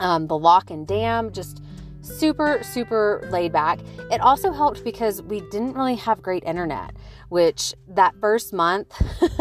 um, 0.00 0.26
the 0.26 0.36
lock 0.36 0.70
and 0.70 0.86
dam, 0.86 1.32
just 1.32 1.62
super, 2.00 2.62
super 2.62 3.26
laid 3.30 3.52
back. 3.52 3.78
It 4.10 4.20
also 4.20 4.52
helped 4.52 4.84
because 4.84 5.22
we 5.22 5.40
didn't 5.50 5.74
really 5.74 5.96
have 5.96 6.22
great 6.22 6.44
internet, 6.44 6.94
which 7.28 7.74
that 7.88 8.14
first 8.20 8.52
month 8.52 8.92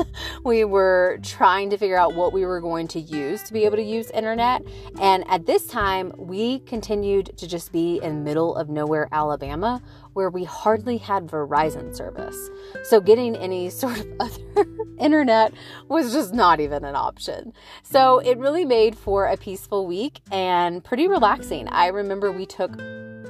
we 0.43 0.65
were 0.65 1.19
trying 1.23 1.69
to 1.69 1.77
figure 1.77 1.97
out 1.97 2.15
what 2.15 2.33
we 2.33 2.45
were 2.45 2.59
going 2.61 2.87
to 2.89 2.99
use 2.99 3.43
to 3.43 3.53
be 3.53 3.65
able 3.65 3.77
to 3.77 3.83
use 3.83 4.09
internet. 4.11 4.61
And 4.99 5.23
at 5.29 5.45
this 5.45 5.67
time, 5.67 6.11
we 6.17 6.59
continued 6.59 7.37
to 7.37 7.47
just 7.47 7.71
be 7.71 7.99
in 8.01 8.23
middle 8.23 8.55
of 8.55 8.69
nowhere, 8.69 9.07
Alabama, 9.11 9.81
where 10.17 10.31
we 10.31 10.43
hardly 10.43 10.97
had 10.97 11.27
Verizon 11.27 11.95
service. 11.95 12.49
So 12.85 12.99
getting 12.99 13.35
any 13.35 13.69
sort 13.83 13.99
of 13.99 14.07
other 14.19 14.65
internet 14.97 15.53
was 15.89 16.11
just 16.11 16.33
not 16.33 16.59
even 16.59 16.83
an 16.83 16.95
option. 16.95 17.53
So 17.83 18.17
it 18.17 18.39
really 18.39 18.65
made 18.65 18.97
for 18.97 19.27
a 19.27 19.37
peaceful 19.37 19.85
week 19.85 20.21
and 20.31 20.83
pretty 20.83 21.07
relaxing. 21.07 21.67
I 21.67 21.89
remember 21.89 22.31
we 22.31 22.47
took 22.47 22.75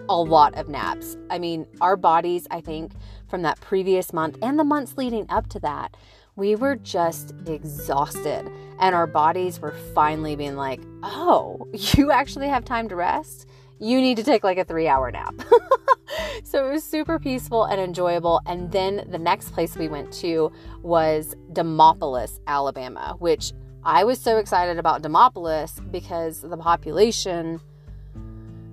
a 0.08 0.16
lot 0.16 0.56
of 0.56 0.70
naps. 0.70 1.18
I 1.30 1.40
mean, 1.40 1.68
our 1.82 1.98
bodies, 1.98 2.48
I 2.52 2.62
think, 2.62 2.94
from 3.28 3.42
that 3.42 3.60
previous 3.60 4.14
month 4.14 4.38
and 4.42 4.58
the 4.58 4.64
months 4.64 4.96
leading 4.96 5.26
up 5.28 5.50
to 5.50 5.60
that, 5.60 5.98
we 6.38 6.56
were 6.56 6.78
just 6.78 7.34
exhausted. 7.48 8.50
And 8.80 8.96
our 8.96 9.08
bodies 9.08 9.60
were 9.60 9.76
finally 9.94 10.38
being 10.38 10.56
like, 10.56 10.80
oh, 11.04 11.68
you 11.74 12.12
actually 12.12 12.48
have 12.48 12.64
time 12.64 12.88
to 12.88 12.96
rest? 12.96 13.46
You 13.78 14.00
need 14.00 14.16
to 14.16 14.24
take 14.24 14.46
like 14.46 14.58
a 14.58 14.64
three 14.64 14.88
hour 14.88 15.12
nap. 15.12 15.36
so 16.44 16.68
it 16.68 16.72
was 16.72 16.84
super 16.84 17.20
peaceful 17.20 17.66
and 17.66 17.80
enjoyable. 17.80 18.42
And 18.46 18.72
then 18.72 19.08
the 19.10 19.20
next 19.20 19.52
place 19.52 19.76
we 19.76 19.88
went 19.88 20.12
to 20.14 20.52
was 20.82 21.36
Demopolis, 21.54 22.40
Alabama, 22.48 23.16
which 23.20 23.54
I 23.84 24.04
was 24.04 24.20
so 24.20 24.38
excited 24.38 24.78
about 24.78 25.02
Demopolis 25.02 25.80
because 25.92 26.42
the 26.42 26.58
population 26.58 27.62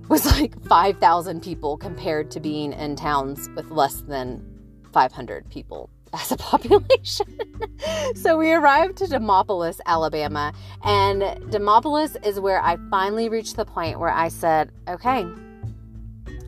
was 0.09 0.25
like 0.25 0.61
5,000 0.65 1.41
people 1.41 1.77
compared 1.77 2.31
to 2.31 2.39
being 2.39 2.73
in 2.73 2.95
towns 2.95 3.49
with 3.55 3.71
less 3.71 4.01
than 4.01 4.45
500 4.91 5.49
people 5.49 5.89
as 6.13 6.31
a 6.31 6.37
population. 6.37 7.25
so 8.15 8.37
we 8.37 8.51
arrived 8.51 8.97
to 8.97 9.05
Demopolis, 9.05 9.79
Alabama, 9.85 10.53
and 10.83 11.21
Demopolis 11.51 12.23
is 12.25 12.39
where 12.39 12.61
I 12.61 12.77
finally 12.89 13.29
reached 13.29 13.55
the 13.55 13.65
point 13.65 13.99
where 13.99 14.11
I 14.11 14.27
said, 14.27 14.71
okay, 14.87 15.25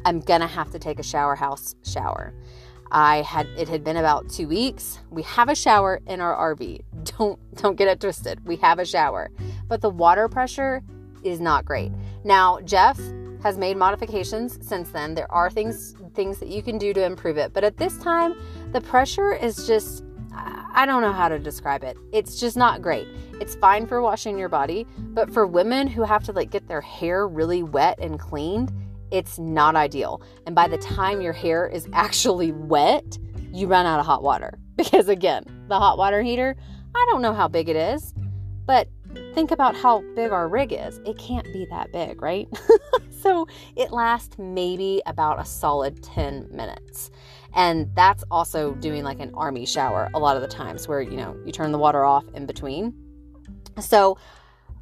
I'm 0.08 0.22
gonna 0.22 0.48
have 0.48 0.72
to 0.72 0.80
take 0.80 1.00
a 1.00 1.04
shower 1.04 1.36
house 1.36 1.76
shower. 1.84 2.34
I 2.92 3.24
had 3.24 3.46
it 3.58 3.68
had 3.68 3.84
been 3.84 3.98
about 3.98 4.30
two 4.30 4.48
weeks. 4.48 5.00
We 5.10 5.22
have 5.24 5.50
a 5.50 5.56
shower 5.56 6.00
in 6.08 6.22
our 6.22 6.56
RV. 6.56 6.80
Don't 7.18 7.38
don't 7.56 7.76
get 7.76 7.90
it 7.90 8.00
twisted. 8.00 8.48
We 8.48 8.56
have 8.58 8.80
a 8.80 8.86
shower, 8.86 9.30
but 9.68 9.82
the 9.82 9.90
water 9.90 10.30
pressure 10.30 10.82
is 11.24 11.42
not 11.42 11.66
great. 11.66 11.92
Now 12.24 12.62
Jeff 12.62 12.98
has 13.44 13.58
made 13.58 13.76
modifications 13.76 14.66
since 14.66 14.92
then. 14.92 15.14
There 15.14 15.30
are 15.30 15.50
things 15.50 15.96
things 16.14 16.40
that 16.40 16.48
you 16.48 16.64
can 16.64 16.78
do 16.78 16.94
to 16.94 17.04
improve 17.04 17.38
it, 17.38 17.52
but 17.52 17.66
at 17.66 17.76
this 17.76 17.98
time, 17.98 18.34
the 18.72 18.80
pressure 18.80 19.34
is 19.34 19.68
just 19.68 20.06
I 20.78 20.86
don't 20.86 21.02
know 21.02 21.12
how 21.12 21.28
to 21.28 21.40
describe 21.40 21.84
it. 21.84 21.98
It's 22.14 22.40
just 22.40 22.56
not 22.56 22.82
great. 22.82 23.08
It's 23.42 23.56
fine 23.56 23.88
for 23.88 24.02
washing 24.02 24.38
your 24.38 24.48
body, 24.48 24.86
but 24.98 25.30
for 25.30 25.48
women 25.48 25.88
who 25.88 26.04
have 26.04 26.24
to 26.26 26.32
like 26.32 26.52
get 26.52 26.68
their 26.68 26.82
hair 26.82 27.28
really 27.28 27.64
wet 27.64 28.00
and 28.00 28.20
cleaned, 28.20 28.72
it's 29.12 29.40
not 29.40 29.76
ideal. 29.76 30.22
And 30.46 30.56
by 30.56 30.68
the 30.68 30.78
time 30.78 31.22
your 31.22 31.34
hair 31.34 31.68
is 31.68 31.88
actually 31.94 32.52
wet, 32.52 33.18
you 33.52 33.68
run 33.68 33.86
out 33.86 34.00
of 34.00 34.06
hot 34.06 34.24
water. 34.24 34.60
Because 34.78 35.10
again, 35.10 35.44
the 35.70 35.80
hot 35.80 35.98
water 35.98 36.22
heater, 36.22 36.56
I 36.94 37.08
don't 37.10 37.24
know 37.24 37.34
how 37.34 37.48
big 37.48 37.68
it 37.68 37.76
is, 37.76 38.14
but 38.68 38.88
think 39.34 39.50
about 39.50 39.76
how 39.76 40.04
big 40.16 40.32
our 40.32 40.48
rig 40.48 40.72
is. 40.72 41.00
It 41.04 41.18
can't 41.18 41.52
be 41.52 41.66
that 41.72 41.92
big, 41.92 42.22
right? 42.22 42.48
so 43.22 43.48
it 43.76 43.92
lasts 43.92 44.38
maybe 44.38 45.02
about 45.08 45.40
a 45.40 45.46
solid 45.46 46.04
10 46.04 46.50
minutes. 46.52 47.10
And 47.56 47.90
that's 47.96 48.24
also 48.30 48.74
doing 48.76 49.04
like 49.04 49.20
an 49.20 49.32
army 49.34 49.66
shower 49.66 50.12
a 50.14 50.20
lot 50.20 50.36
of 50.36 50.44
the 50.44 50.48
times 50.48 50.88
where, 50.88 51.02
you 51.02 51.18
know, 51.18 51.36
you 51.44 51.52
turn 51.52 51.72
the 51.72 51.80
water 51.80 52.06
off 52.06 52.26
in 52.36 52.46
between. 52.46 52.94
So 53.80 54.20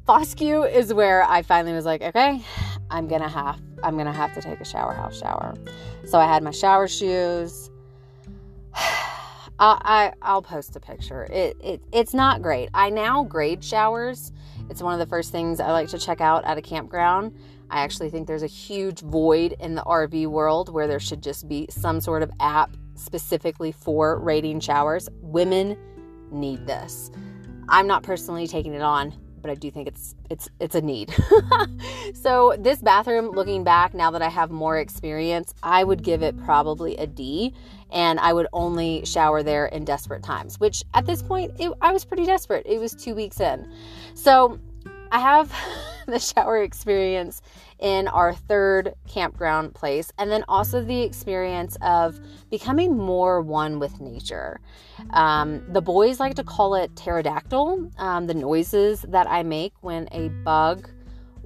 Foscue 0.06 0.70
is 0.70 0.92
where 0.92 1.22
I 1.24 1.42
finally 1.42 1.74
was 1.74 1.84
like, 1.84 2.02
okay, 2.02 2.42
I'm 2.90 3.08
gonna 3.08 3.28
have 3.28 3.60
I'm 3.82 3.96
gonna 3.96 4.12
have 4.12 4.34
to 4.34 4.42
take 4.42 4.60
a 4.60 4.64
shower 4.64 4.92
house 4.92 5.18
shower. 5.18 5.54
So 6.04 6.18
I 6.18 6.26
had 6.26 6.42
my 6.42 6.50
shower 6.50 6.88
shoes. 6.88 7.70
I, 9.58 10.12
I 10.20 10.34
will 10.34 10.42
post 10.42 10.76
a 10.76 10.80
picture. 10.80 11.24
It, 11.24 11.56
it 11.62 11.82
it's 11.92 12.12
not 12.12 12.42
great. 12.42 12.68
I 12.74 12.90
now 12.90 13.24
grade 13.24 13.64
showers. 13.64 14.32
It's 14.68 14.82
one 14.82 14.92
of 14.92 14.98
the 14.98 15.06
first 15.06 15.32
things 15.32 15.60
I 15.60 15.72
like 15.72 15.88
to 15.88 15.98
check 15.98 16.20
out 16.20 16.44
at 16.44 16.58
a 16.58 16.62
campground. 16.62 17.34
I 17.70 17.80
actually 17.80 18.10
think 18.10 18.26
there's 18.26 18.42
a 18.42 18.48
huge 18.48 19.00
void 19.00 19.56
in 19.58 19.74
the 19.74 19.82
RV 19.82 20.26
world 20.28 20.72
where 20.72 20.86
there 20.86 21.00
should 21.00 21.22
just 21.22 21.48
be 21.48 21.66
some 21.70 22.00
sort 22.00 22.22
of 22.22 22.30
app 22.38 22.76
specifically 22.94 23.72
for 23.72 24.18
rating 24.20 24.60
showers. 24.60 25.08
Women 25.20 25.76
need 26.30 26.66
this. 26.66 27.10
I'm 27.68 27.86
not 27.86 28.02
personally 28.02 28.46
taking 28.46 28.74
it 28.74 28.82
on 28.82 29.14
but 29.46 29.52
I 29.52 29.54
do 29.54 29.70
think 29.70 29.86
it's 29.86 30.16
it's 30.28 30.48
it's 30.58 30.74
a 30.74 30.80
need. 30.80 31.14
so 32.14 32.56
this 32.58 32.82
bathroom, 32.82 33.30
looking 33.30 33.62
back 33.62 33.94
now 33.94 34.10
that 34.10 34.20
I 34.20 34.28
have 34.28 34.50
more 34.50 34.76
experience, 34.78 35.54
I 35.62 35.84
would 35.84 36.02
give 36.02 36.20
it 36.20 36.36
probably 36.44 36.96
a 36.96 37.06
D, 37.06 37.54
and 37.92 38.18
I 38.18 38.32
would 38.32 38.48
only 38.52 39.04
shower 39.04 39.44
there 39.44 39.66
in 39.66 39.84
desperate 39.84 40.24
times. 40.24 40.58
Which 40.58 40.82
at 40.94 41.06
this 41.06 41.22
point, 41.22 41.52
it, 41.60 41.72
I 41.80 41.92
was 41.92 42.04
pretty 42.04 42.26
desperate. 42.26 42.66
It 42.66 42.80
was 42.80 42.92
two 42.92 43.14
weeks 43.14 43.40
in, 43.40 43.72
so 44.14 44.58
I 45.12 45.20
have 45.20 45.52
the 46.12 46.18
shower 46.18 46.62
experience 46.62 47.42
in 47.78 48.08
our 48.08 48.34
third 48.34 48.94
campground 49.06 49.74
place, 49.74 50.12
and 50.18 50.30
then 50.30 50.44
also 50.48 50.82
the 50.82 51.02
experience 51.02 51.76
of 51.82 52.18
becoming 52.50 52.96
more 52.96 53.40
one 53.42 53.78
with 53.78 54.00
nature. 54.00 54.60
Um, 55.10 55.62
the 55.72 55.82
boys 55.82 56.20
like 56.20 56.36
to 56.36 56.44
call 56.44 56.74
it 56.74 56.94
pterodactyl, 56.96 57.90
um, 57.98 58.26
the 58.26 58.34
noises 58.34 59.02
that 59.08 59.28
I 59.28 59.42
make 59.42 59.72
when 59.80 60.08
a 60.12 60.28
bug 60.28 60.88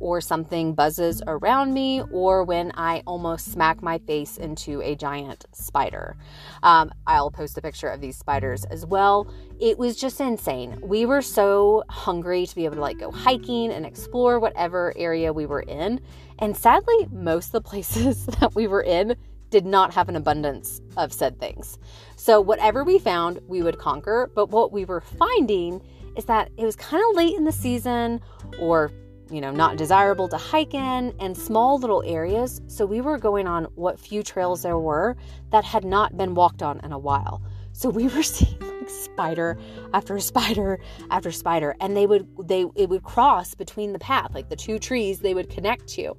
or 0.01 0.21
something 0.21 0.75
buzzes 0.75 1.23
around 1.27 1.73
me, 1.73 2.03
or 2.11 2.43
when 2.43 2.73
I 2.75 3.03
almost 3.07 3.53
smack 3.53 3.83
my 3.83 3.99
face 3.99 4.37
into 4.37 4.81
a 4.83 4.97
giant 4.97 5.45
spider. 5.53 6.17
Um, 6.63 6.91
I'll 7.07 7.31
post 7.31 7.57
a 7.59 7.63
picture 7.63 7.89
of 7.89 8.01
these 8.01 8.17
spiders 8.17 8.65
as 8.65 8.85
well. 8.87 9.33
It 9.61 9.79
was 9.79 9.97
just 9.97 10.21
insane. 10.21 10.79
We 10.83 11.07
were 11.07 11.23
so 11.23 11.85
hungry 11.89 12.47
to 12.47 12.55
be 12.55 12.65
able 12.65 12.77
to 12.77 12.81
like 12.81 12.99
go 12.99 13.13
hiking 13.13 13.71
and 13.71 13.87
explore 13.87 14.41
whatever 14.41 14.93
area 14.97 15.33
we 15.33 15.47
were 15.47 15.61
in. 15.61 16.01
And 16.39 16.57
sadly, 16.57 17.07
most 17.13 17.47
of 17.47 17.53
the 17.53 17.61
places 17.61 18.27
that 18.41 18.55
we 18.55 18.67
were 18.67 18.83
in 18.83 19.17
did 19.51 19.67
not 19.67 19.93
have 19.95 20.09
an 20.09 20.17
abundance 20.17 20.81
of 20.97 21.13
said 21.13 21.39
things. 21.39 21.79
So, 22.17 22.41
whatever 22.41 22.85
we 22.85 22.99
found, 22.99 23.41
we 23.49 23.63
would 23.63 23.79
conquer. 23.79 24.31
But 24.35 24.51
what 24.51 24.73
we 24.73 24.85
were 24.85 25.01
finding 25.01 25.83
is 26.17 26.25
that 26.27 26.51
it 26.57 26.65
was 26.65 26.77
kind 26.77 27.03
of 27.11 27.17
late 27.17 27.37
in 27.37 27.45
the 27.45 27.53
season 27.53 28.21
or 28.59 28.91
you 29.31 29.41
know, 29.41 29.51
not 29.51 29.77
desirable 29.77 30.29
to 30.29 30.37
hike 30.37 30.75
in 30.75 31.15
and 31.21 31.37
small 31.37 31.79
little 31.79 32.03
areas. 32.05 32.61
So 32.67 32.85
we 32.85 33.01
were 33.01 33.19
going 33.19 33.47
on 33.47 33.65
what 33.75 33.99
few 33.99 34.23
trails 34.23 34.63
there 34.63 34.79
were 34.79 35.17
that 35.51 35.65
had 35.65 35.85
not 35.85 36.17
been 36.17 36.35
walked 36.35 36.63
on 36.63 36.81
in 36.81 36.93
a 36.93 36.99
while. 36.99 37.43
So 37.73 37.89
we 37.89 38.09
were 38.09 38.23
seeing 38.23 38.59
like 38.61 38.89
spider 38.89 39.59
after 39.95 40.19
spider 40.19 40.81
after 41.11 41.31
spider 41.31 41.77
and 41.81 41.97
they 41.97 42.07
would 42.07 42.27
they 42.43 42.67
it 42.75 42.89
would 42.89 43.03
cross 43.03 43.55
between 43.55 43.93
the 43.93 43.99
path, 43.99 44.35
like 44.35 44.49
the 44.49 44.57
two 44.57 44.79
trees 44.79 45.21
they 45.21 45.35
would 45.35 45.49
connect 45.49 45.87
to. 45.89 46.17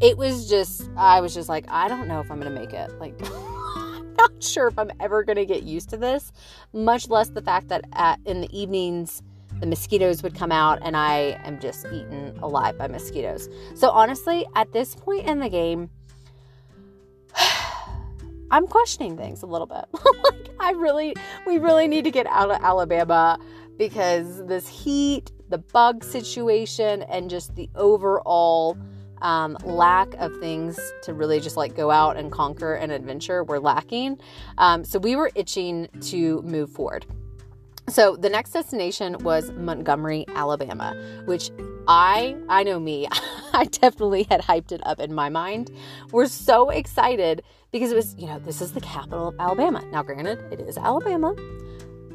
It 0.00 0.16
was 0.16 0.48
just 0.48 0.88
I 0.96 1.20
was 1.20 1.34
just 1.34 1.48
like 1.48 1.66
I 1.68 1.88
don't 1.88 2.08
know 2.08 2.20
if 2.20 2.30
I'm 2.30 2.40
going 2.40 2.52
to 2.52 2.60
make 2.60 2.72
it. 2.72 2.98
Like 2.98 3.18
not 4.20 4.42
sure 4.42 4.68
if 4.68 4.78
I'm 4.78 4.90
ever 5.00 5.24
going 5.24 5.36
to 5.36 5.46
get 5.46 5.62
used 5.62 5.90
to 5.90 5.96
this, 5.96 6.32
much 6.72 7.08
less 7.08 7.30
the 7.30 7.42
fact 7.42 7.68
that 7.68 7.84
at 7.92 8.18
in 8.26 8.40
the 8.40 8.58
evenings 8.58 9.22
the 9.60 9.66
mosquitoes 9.66 10.22
would 10.22 10.34
come 10.34 10.50
out 10.50 10.78
and 10.82 10.96
I 10.96 11.38
am 11.44 11.60
just 11.60 11.86
eaten 11.86 12.38
alive 12.42 12.76
by 12.78 12.88
mosquitoes. 12.88 13.48
So 13.74 13.90
honestly, 13.90 14.46
at 14.56 14.72
this 14.72 14.94
point 14.94 15.26
in 15.26 15.38
the 15.38 15.48
game, 15.48 15.90
I'm 18.50 18.66
questioning 18.66 19.16
things 19.16 19.42
a 19.42 19.46
little 19.46 19.66
bit. 19.66 19.84
like, 20.24 20.48
I 20.58 20.72
really, 20.72 21.14
we 21.46 21.58
really 21.58 21.86
need 21.86 22.04
to 22.04 22.10
get 22.10 22.26
out 22.26 22.50
of 22.50 22.62
Alabama 22.62 23.38
because 23.76 24.44
this 24.46 24.68
heat, 24.68 25.30
the 25.48 25.58
bug 25.58 26.02
situation, 26.02 27.02
and 27.04 27.30
just 27.30 27.54
the 27.54 27.70
overall 27.74 28.76
um, 29.22 29.56
lack 29.64 30.14
of 30.14 30.38
things 30.38 30.78
to 31.02 31.12
really 31.12 31.40
just 31.40 31.56
like 31.56 31.76
go 31.76 31.90
out 31.90 32.16
and 32.16 32.32
conquer 32.32 32.74
an 32.74 32.90
adventure 32.90 33.44
were 33.44 33.60
lacking. 33.60 34.18
Um, 34.58 34.84
so 34.84 34.98
we 34.98 35.16
were 35.16 35.30
itching 35.34 35.88
to 36.02 36.42
move 36.42 36.70
forward. 36.70 37.06
So 37.90 38.14
the 38.14 38.30
next 38.30 38.52
destination 38.52 39.16
was 39.24 39.50
Montgomery, 39.52 40.24
Alabama, 40.36 40.94
which 41.24 41.50
I 41.88 42.36
I 42.48 42.62
know 42.62 42.78
me, 42.78 43.08
I 43.52 43.64
definitely 43.64 44.24
had 44.30 44.42
hyped 44.42 44.70
it 44.70 44.80
up 44.86 45.00
in 45.00 45.12
my 45.12 45.28
mind. 45.28 45.72
We're 46.12 46.26
so 46.26 46.70
excited 46.70 47.42
because 47.72 47.90
it 47.90 47.96
was, 47.96 48.14
you 48.16 48.28
know, 48.28 48.38
this 48.38 48.60
is 48.60 48.74
the 48.74 48.80
capital 48.80 49.28
of 49.28 49.34
Alabama. 49.40 49.84
Now 49.90 50.04
granted, 50.04 50.38
it 50.52 50.60
is 50.60 50.78
Alabama, 50.78 51.34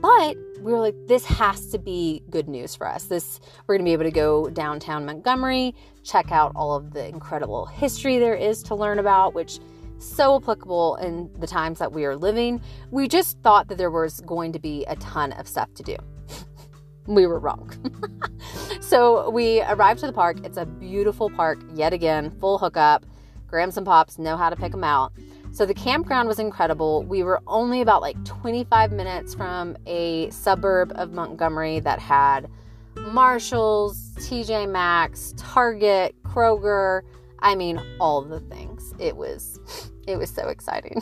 but 0.01 0.37
we 0.61 0.71
were 0.71 0.79
like 0.79 0.95
this 1.07 1.25
has 1.25 1.67
to 1.67 1.77
be 1.77 2.23
good 2.29 2.47
news 2.47 2.73
for 2.73 2.87
us. 2.87 3.05
This 3.05 3.41
we're 3.67 3.75
going 3.75 3.83
to 3.83 3.89
be 3.89 3.93
able 3.93 4.05
to 4.05 4.11
go 4.11 4.49
downtown 4.49 5.05
Montgomery, 5.05 5.75
check 6.05 6.31
out 6.31 6.53
all 6.55 6.73
of 6.73 6.93
the 6.93 7.05
incredible 7.05 7.65
history 7.65 8.17
there 8.17 8.35
is 8.35 8.63
to 8.63 8.75
learn 8.75 8.97
about, 8.97 9.33
which 9.33 9.59
so 9.99 10.37
applicable 10.37 10.95
in 10.97 11.29
the 11.39 11.47
times 11.47 11.79
that 11.79 11.91
we 11.91 12.05
are 12.05 12.15
living. 12.15 12.61
We 12.91 13.07
just 13.07 13.39
thought 13.39 13.67
that 13.69 13.77
there 13.77 13.91
was 13.91 14.21
going 14.21 14.51
to 14.53 14.59
be 14.59 14.85
a 14.87 14.95
ton 14.97 15.31
of 15.33 15.47
stuff 15.47 15.73
to 15.75 15.83
do. 15.83 15.95
we 17.07 17.27
were 17.27 17.39
wrong. 17.39 17.71
so 18.81 19.29
we 19.29 19.61
arrived 19.61 19.99
to 20.01 20.07
the 20.07 20.13
park. 20.13 20.37
It's 20.43 20.57
a 20.57 20.65
beautiful 20.65 21.29
park, 21.29 21.59
yet 21.73 21.93
again, 21.93 22.31
full 22.39 22.57
hookup. 22.57 23.05
Grams 23.47 23.77
and 23.77 23.85
Pops 23.85 24.17
know 24.17 24.37
how 24.37 24.49
to 24.49 24.55
pick 24.55 24.71
them 24.71 24.83
out. 24.83 25.13
So 25.51 25.65
the 25.65 25.73
campground 25.73 26.27
was 26.27 26.39
incredible. 26.39 27.03
We 27.03 27.23
were 27.23 27.41
only 27.47 27.79
about 27.79 28.01
like 28.01 28.21
25 28.25 28.91
minutes 28.91 29.33
from 29.33 29.77
a 29.85 30.29
suburb 30.29 30.91
of 30.95 31.13
Montgomery 31.13 31.79
that 31.79 31.99
had 31.99 32.49
Marshalls, 32.97 34.11
TJ 34.15 34.69
Maxx, 34.69 35.33
Target, 35.37 36.15
Kroger. 36.23 37.03
I 37.45 37.53
mean, 37.53 37.79
all 37.99 38.23
the 38.23 38.39
things. 38.39 38.93
It 38.97 39.15
was 39.15 39.59
it 40.07 40.17
was 40.17 40.31
so 40.31 40.47
exciting. 40.47 41.01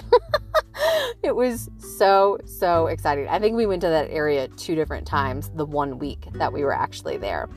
it 1.24 1.36
was 1.36 1.70
so, 1.78 2.38
so 2.46 2.88
exciting. 2.88 3.28
I 3.28 3.40
think 3.40 3.56
we 3.56 3.66
went 3.66 3.82
to 3.82 3.88
that 3.88 4.10
area 4.10 4.50
two 4.50 4.76
different 4.76 5.08
times 5.08 5.52
the 5.56 5.66
one 5.66 6.00
week 6.00 6.28
that 6.34 6.52
we 6.52 6.64
were 6.64 6.74
actually 6.74 7.18
there. 7.18 7.50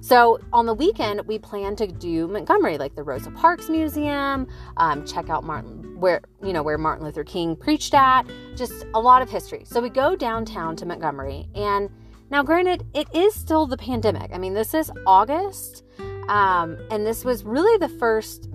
So 0.00 0.38
on 0.52 0.66
the 0.66 0.74
weekend, 0.74 1.26
we 1.26 1.38
planned 1.38 1.78
to 1.78 1.86
do 1.86 2.28
Montgomery, 2.28 2.78
like 2.78 2.94
the 2.94 3.02
Rosa 3.02 3.30
Parks 3.30 3.68
Museum, 3.68 4.46
um, 4.76 5.06
check 5.06 5.30
out 5.30 5.44
Martin, 5.44 5.98
where, 5.98 6.20
you 6.42 6.52
know, 6.52 6.62
where 6.62 6.78
Martin 6.78 7.04
Luther 7.04 7.24
King 7.24 7.56
preached 7.56 7.94
at, 7.94 8.24
just 8.56 8.86
a 8.94 9.00
lot 9.00 9.22
of 9.22 9.30
history. 9.30 9.64
So 9.64 9.80
we 9.80 9.88
go 9.88 10.16
downtown 10.16 10.76
to 10.76 10.86
Montgomery. 10.86 11.48
And 11.54 11.90
now, 12.30 12.42
granted, 12.42 12.86
it 12.94 13.08
is 13.14 13.34
still 13.34 13.66
the 13.66 13.76
pandemic. 13.76 14.30
I 14.32 14.38
mean, 14.38 14.54
this 14.54 14.74
is 14.74 14.90
August. 15.06 15.84
Um, 16.28 16.78
and 16.90 17.06
this 17.06 17.24
was 17.24 17.44
really 17.44 17.76
the 17.78 17.88
first 17.88 18.48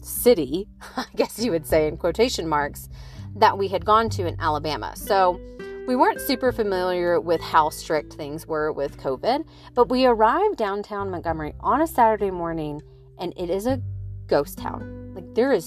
city, 0.00 0.68
I 0.96 1.04
guess 1.16 1.38
you 1.38 1.50
would 1.50 1.66
say 1.66 1.88
in 1.88 1.96
quotation 1.96 2.48
marks, 2.48 2.88
that 3.36 3.58
we 3.58 3.68
had 3.68 3.84
gone 3.84 4.08
to 4.10 4.26
in 4.26 4.36
Alabama. 4.40 4.94
So 4.96 5.40
we 5.86 5.96
weren't 5.96 6.20
super 6.20 6.52
familiar 6.52 7.20
with 7.20 7.40
how 7.40 7.70
strict 7.70 8.14
things 8.14 8.46
were 8.46 8.72
with 8.72 8.98
COVID, 8.98 9.44
but 9.74 9.88
we 9.88 10.06
arrived 10.06 10.56
downtown 10.56 11.10
Montgomery 11.10 11.54
on 11.60 11.80
a 11.80 11.86
Saturday 11.86 12.30
morning 12.30 12.82
and 13.18 13.32
it 13.36 13.50
is 13.50 13.66
a 13.66 13.80
ghost 14.26 14.58
town. 14.58 15.12
Like 15.14 15.34
there 15.34 15.52
is 15.52 15.66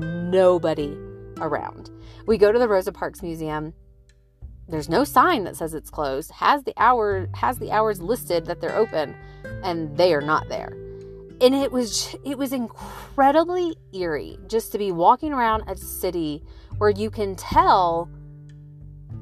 nobody 0.00 0.96
around. 1.40 1.90
We 2.26 2.36
go 2.36 2.52
to 2.52 2.58
the 2.58 2.68
Rosa 2.68 2.92
Parks 2.92 3.22
Museum. 3.22 3.72
There's 4.70 4.88
no 4.88 5.02
sign 5.02 5.44
that 5.44 5.56
says 5.56 5.74
it's 5.74 5.90
closed. 5.90 6.30
Has 6.30 6.62
the 6.62 6.74
hour 6.76 7.28
has 7.34 7.58
the 7.58 7.72
hours 7.72 8.00
listed 8.00 8.46
that 8.46 8.60
they're 8.60 8.76
open 8.76 9.16
and 9.64 9.96
they 9.96 10.14
are 10.14 10.20
not 10.20 10.48
there. 10.48 10.72
And 11.40 11.54
it 11.54 11.72
was 11.72 12.14
it 12.24 12.38
was 12.38 12.52
incredibly 12.52 13.76
eerie 13.92 14.38
just 14.46 14.70
to 14.72 14.78
be 14.78 14.92
walking 14.92 15.32
around 15.32 15.64
a 15.66 15.76
city 15.76 16.44
where 16.78 16.90
you 16.90 17.10
can 17.10 17.34
tell 17.34 18.08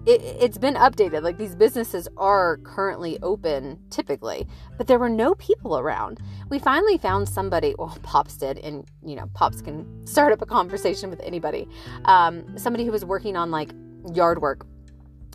it, 0.04 0.20
it's 0.22 0.58
been 0.58 0.74
updated. 0.74 1.22
Like 1.22 1.38
these 1.38 1.54
businesses 1.54 2.08
are 2.18 2.58
currently 2.58 3.18
open 3.22 3.78
typically 3.88 4.46
but 4.76 4.86
there 4.86 4.98
were 4.98 5.08
no 5.08 5.34
people 5.36 5.78
around. 5.78 6.20
We 6.50 6.58
finally 6.58 6.98
found 6.98 7.26
somebody 7.26 7.74
well 7.78 7.96
pops 8.02 8.36
did 8.36 8.58
and 8.58 8.86
you 9.02 9.16
know 9.16 9.30
pops 9.32 9.62
can 9.62 10.06
start 10.06 10.34
up 10.34 10.42
a 10.42 10.46
conversation 10.46 11.08
with 11.08 11.20
anybody. 11.20 11.66
Um, 12.04 12.58
somebody 12.58 12.84
who 12.84 12.92
was 12.92 13.06
working 13.06 13.34
on 13.34 13.50
like 13.50 13.70
yard 14.12 14.42
work 14.42 14.66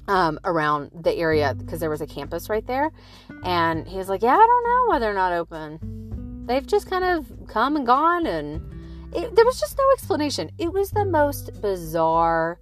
um, 0.07 0.39
around 0.43 0.91
the 0.93 1.13
area 1.15 1.55
because 1.57 1.79
there 1.79 1.89
was 1.89 2.01
a 2.01 2.07
campus 2.07 2.49
right 2.49 2.65
there. 2.67 2.91
And 3.43 3.87
he 3.87 3.97
was 3.97 4.09
like 4.09 4.21
yeah 4.21 4.35
i 4.35 4.47
don't 4.47 4.63
know 4.63 4.85
why 4.87 4.99
they're 4.99 5.13
not 5.13 5.33
open. 5.33 6.43
They've 6.45 6.65
just 6.65 6.89
kind 6.89 7.05
of 7.05 7.47
come 7.47 7.75
and 7.77 7.85
gone, 7.85 8.25
and 8.25 8.61
it, 9.15 9.33
there 9.35 9.45
was 9.45 9.59
just 9.59 9.77
no 9.77 9.83
explanation. 9.93 10.51
It 10.57 10.73
was 10.73 10.91
the 10.91 11.05
most 11.05 11.61
bizarre 11.61 12.59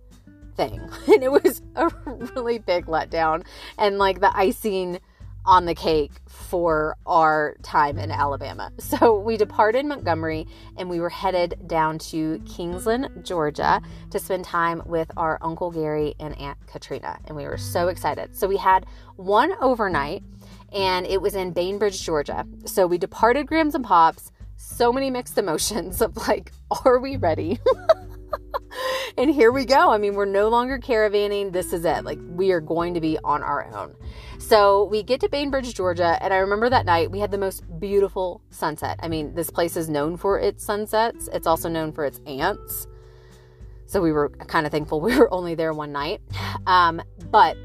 thing, 0.56 0.80
and 1.08 1.23
it 1.23 1.32
was 1.32 1.62
a 1.75 1.89
really 2.36 2.60
big 2.60 2.86
letdown, 2.86 3.43
and 3.77 3.97
like 3.97 4.19
the 4.19 4.36
icing 4.38 4.99
on 5.45 5.65
the 5.65 5.75
cake 5.75 6.12
for 6.27 6.95
our 7.06 7.56
time 7.63 7.97
in 7.97 8.12
Alabama. 8.12 8.71
So 8.82 9.17
we 9.17 9.38
departed 9.38 9.86
Montgomery 9.86 10.45
and 10.77 10.89
we 10.89 10.99
were 10.99 11.10
headed 11.10 11.56
down 11.65 11.97
to 11.99 12.39
Kingsland, 12.45 13.23
Georgia 13.23 13.82
to 14.10 14.19
spend 14.19 14.43
time 14.43 14.82
with 14.86 15.10
our 15.15 15.38
Uncle 15.41 15.71
Gary 15.71 16.13
and 16.19 16.38
Aunt 16.38 16.58
Katrina. 16.67 17.17
And 17.25 17.38
we 17.38 17.45
were 17.45 17.58
so 17.58 17.88
excited. 17.88 18.36
So 18.36 18.47
we 18.47 18.58
had 18.58 18.86
one 19.15 19.54
overnight 19.62 20.23
and 20.73 21.06
it 21.06 21.21
was 21.21 21.36
in 21.36 21.51
Bainbridge, 21.51 22.04
Georgia. 22.04 22.45
So 22.65 22.86
we 22.86 22.97
departed 22.97 23.47
Grams 23.47 23.75
and 23.75 23.86
Pops. 23.86 24.32
So 24.58 24.91
many 24.91 25.10
mixed 25.10 25.38
emotions 25.38 26.01
of 26.01 26.17
like, 26.27 26.51
are 26.86 26.99
we 26.99 27.15
ready? 27.15 27.60
and 29.17 29.30
here 29.30 29.52
we 29.52 29.65
go. 29.65 29.91
I 29.91 29.98
mean, 29.98 30.15
we're 30.15 30.26
no 30.26 30.50
longer 30.50 30.80
caravanning. 30.80 31.52
This 31.52 31.74
is 31.74 31.86
it. 31.86 32.04
Like, 32.04 32.20
we 32.22 32.52
are 32.52 32.62
going 32.62 32.94
to 32.94 33.02
be 33.02 33.17
on 33.24 33.44
our 33.44 33.65
own. 33.76 33.96
So 34.38 34.86
we 34.86 35.04
get 35.04 35.22
to 35.22 35.30
Bainbridge, 35.30 35.74
Georgia, 35.76 36.17
and 36.22 36.34
I 36.34 36.38
remember 36.38 36.70
that 36.70 36.86
night 36.86 37.12
we 37.12 37.20
had 37.20 37.32
the 37.32 37.38
most 37.38 37.63
beautiful 37.80 38.41
sunset. 38.50 39.00
I 39.02 39.08
mean, 39.08 39.34
this 39.34 39.50
place 39.50 39.78
is 39.78 39.88
known 39.88 40.17
for 40.17 40.39
its 40.39 40.63
sunsets, 40.63 41.30
it's 41.32 41.48
also 41.48 41.70
known 41.70 41.91
for 41.91 42.06
its 42.06 42.20
ants. 42.26 42.88
So 43.86 44.02
we 44.02 44.12
were 44.12 44.30
kind 44.30 44.65
of 44.65 44.72
thankful 44.72 45.00
we 45.02 45.17
were 45.17 45.32
only 45.34 45.56
there 45.56 45.74
one 45.74 45.91
night. 45.91 46.22
Um, 46.65 47.02
but 47.30 47.56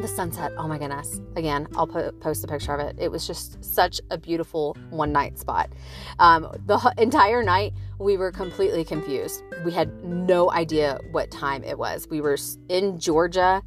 the 0.00 0.08
sunset 0.08 0.52
oh 0.58 0.68
my 0.68 0.78
goodness. 0.78 1.20
Again 1.36 1.66
i'll 1.76 1.86
post 1.86 2.44
a 2.44 2.46
picture 2.46 2.74
of 2.74 2.80
it. 2.80 2.96
It 2.98 3.10
was 3.10 3.26
just 3.26 3.62
such 3.64 4.00
a 4.10 4.18
beautiful 4.18 4.76
one 4.90 5.12
night 5.12 5.38
spot. 5.38 5.70
Um, 6.18 6.48
the 6.66 6.92
entire 6.98 7.42
night 7.42 7.72
we 7.98 8.16
were 8.16 8.32
completely 8.32 8.84
confused. 8.84 9.42
We 9.64 9.72
had 9.72 10.04
no 10.04 10.50
idea 10.50 10.98
what 11.12 11.30
time 11.30 11.62
it 11.64 11.78
was. 11.78 12.08
We 12.10 12.20
were 12.20 12.36
in 12.68 12.98
georgia 12.98 13.62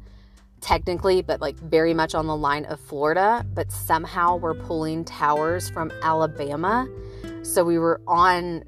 technically 0.60 1.22
but 1.22 1.40
like 1.40 1.56
very 1.56 1.94
much 1.94 2.16
on 2.16 2.26
the 2.26 2.34
line 2.34 2.64
of 2.64 2.80
florida 2.80 3.46
but 3.54 3.70
somehow 3.70 4.34
we're 4.34 4.54
pulling 4.54 5.04
towers 5.04 5.70
from 5.70 5.92
alabama. 6.02 6.88
So 7.42 7.64
we 7.64 7.78
were 7.78 8.00
on 8.06 8.64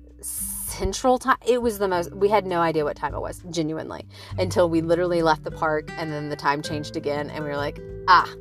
central 0.81 1.19
time. 1.19 1.37
It 1.47 1.61
was 1.61 1.79
the 1.79 1.89
most, 1.89 2.15
we 2.15 2.29
had 2.29 2.47
no 2.47 2.61
idea 2.61 2.85
what 2.85 2.97
time 2.97 3.15
it 3.15 3.21
was, 3.21 3.43
genuinely, 3.51 4.07
until 4.39 4.71
we 4.71 4.81
literally 4.81 5.21
left 5.21 5.45
the 5.45 5.51
park 5.51 5.91
and 5.99 6.11
then 6.11 6.31
the 6.31 6.37
time 6.37 6.63
changed 6.63 6.97
again. 6.97 7.29
And 7.29 7.45
we 7.45 7.51
were 7.51 7.57
like, 7.57 7.79
ah, 8.09 8.33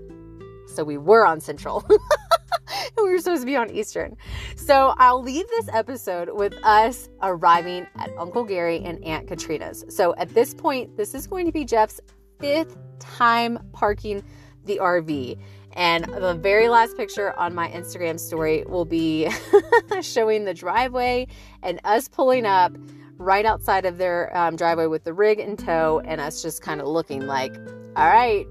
so 0.65 0.85
we 0.85 0.97
were 0.97 1.25
on 1.25 1.41
central. 1.41 1.85
we 2.97 3.09
were 3.09 3.17
supposed 3.17 3.41
to 3.41 3.45
be 3.45 3.57
on 3.57 3.69
Eastern. 3.69 4.15
So 4.55 4.93
I'll 4.97 5.21
leave 5.21 5.47
this 5.49 5.67
episode 5.73 6.29
with 6.31 6.53
us 6.63 7.09
arriving 7.21 7.87
at 7.97 8.09
Uncle 8.17 8.45
Gary 8.45 8.81
and 8.85 9.03
Aunt 9.03 9.27
Katrina's. 9.27 9.83
So 9.89 10.15
at 10.15 10.29
this 10.33 10.53
point, 10.53 10.95
this 10.95 11.13
is 11.13 11.27
going 11.27 11.45
to 11.45 11.51
be 11.51 11.65
Jeff's 11.65 11.99
fifth 12.39 12.77
time 12.99 13.59
parking 13.73 14.23
the 14.63 14.77
RV. 14.77 15.37
And 15.79 16.03
the 16.03 16.33
very 16.33 16.67
last 16.67 16.97
picture 16.97 17.31
on 17.39 17.55
my 17.55 17.69
Instagram 17.69 18.19
story 18.19 18.65
will 18.67 18.83
be 18.83 19.29
showing 20.01 20.43
the 20.43 20.53
driveway 20.53 21.27
and 21.63 21.79
us 21.85 22.09
pulling 22.09 22.45
up 22.45 22.75
right 23.17 23.45
outside 23.45 23.85
of 23.85 23.97
their 23.97 24.35
um, 24.37 24.57
driveway 24.57 24.87
with 24.87 25.05
the 25.05 25.13
rig 25.13 25.39
in 25.39 25.55
tow, 25.55 26.01
and 26.03 26.19
us 26.19 26.41
just 26.41 26.61
kind 26.61 26.81
of 26.81 26.87
looking 26.87 27.27
like, 27.27 27.55
all 27.95 28.09
right, 28.09 28.45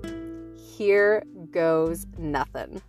here 0.79 1.23
goes 1.51 2.07
nothing. 2.17 2.81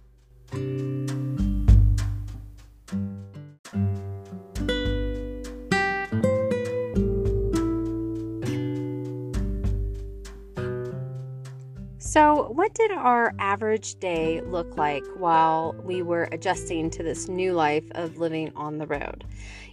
So, 12.10 12.50
what 12.54 12.74
did 12.74 12.90
our 12.90 13.36
average 13.38 14.00
day 14.00 14.42
look 14.42 14.78
like 14.78 15.04
while 15.18 15.76
we 15.84 16.02
were 16.02 16.28
adjusting 16.32 16.90
to 16.90 17.04
this 17.04 17.30
new 17.30 17.54
life 17.54 17.84
of 17.92 18.18
living 18.18 18.52
on 18.56 18.80
the 18.80 18.88
road? 18.88 19.26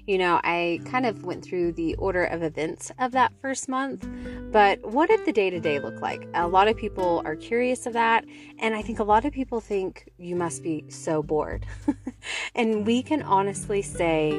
You 0.04 0.18
know, 0.18 0.38
I 0.44 0.80
kind 0.84 1.06
of 1.06 1.24
went 1.24 1.42
through 1.42 1.72
the 1.72 1.94
order 1.94 2.24
of 2.24 2.42
events 2.42 2.92
of 2.98 3.12
that 3.12 3.32
first 3.40 3.70
month, 3.70 4.06
but 4.52 4.84
what 4.84 5.08
did 5.08 5.24
the 5.24 5.32
day 5.32 5.48
to 5.48 5.58
day 5.60 5.78
look 5.78 6.02
like? 6.02 6.28
A 6.34 6.46
lot 6.46 6.68
of 6.68 6.76
people 6.76 7.22
are 7.24 7.36
curious 7.36 7.86
of 7.86 7.94
that, 7.94 8.26
and 8.58 8.74
I 8.74 8.82
think 8.82 8.98
a 8.98 9.04
lot 9.04 9.24
of 9.24 9.32
people 9.32 9.62
think 9.62 10.10
you 10.18 10.36
must 10.36 10.62
be 10.62 10.84
so 10.90 11.22
bored. 11.22 11.64
and 12.54 12.86
we 12.86 13.02
can 13.02 13.22
honestly 13.22 13.80
say, 13.80 14.38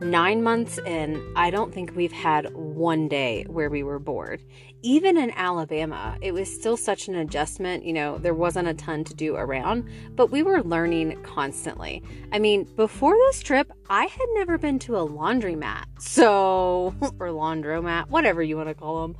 nine 0.00 0.42
months 0.42 0.78
in, 0.78 1.32
I 1.36 1.50
don't 1.50 1.72
think 1.72 1.94
we've 1.94 2.12
had 2.12 2.54
one 2.54 3.08
day 3.08 3.44
where 3.48 3.70
we 3.70 3.82
were 3.82 3.98
bored. 3.98 4.42
Even 4.82 5.18
in 5.18 5.30
Alabama, 5.32 6.16
it 6.22 6.32
was 6.32 6.52
still 6.52 6.76
such 6.76 7.08
an 7.08 7.14
adjustment. 7.16 7.84
You 7.84 7.92
know, 7.92 8.18
there 8.18 8.34
wasn't 8.34 8.68
a 8.68 8.74
ton 8.74 9.04
to 9.04 9.14
do 9.14 9.36
around, 9.36 9.88
but 10.16 10.30
we 10.30 10.42
were 10.42 10.62
learning 10.62 11.22
constantly. 11.22 12.02
I 12.32 12.38
mean, 12.38 12.64
before 12.76 13.14
this 13.14 13.42
trip, 13.42 13.70
I 13.88 14.04
had 14.04 14.26
never 14.34 14.56
been 14.56 14.78
to 14.80 14.96
a 14.96 15.06
laundromat. 15.06 15.84
So, 15.98 16.94
or 17.20 17.28
laundromat, 17.28 18.08
whatever 18.08 18.42
you 18.42 18.56
want 18.56 18.68
to 18.68 18.74
call 18.74 19.02
them. 19.02 19.16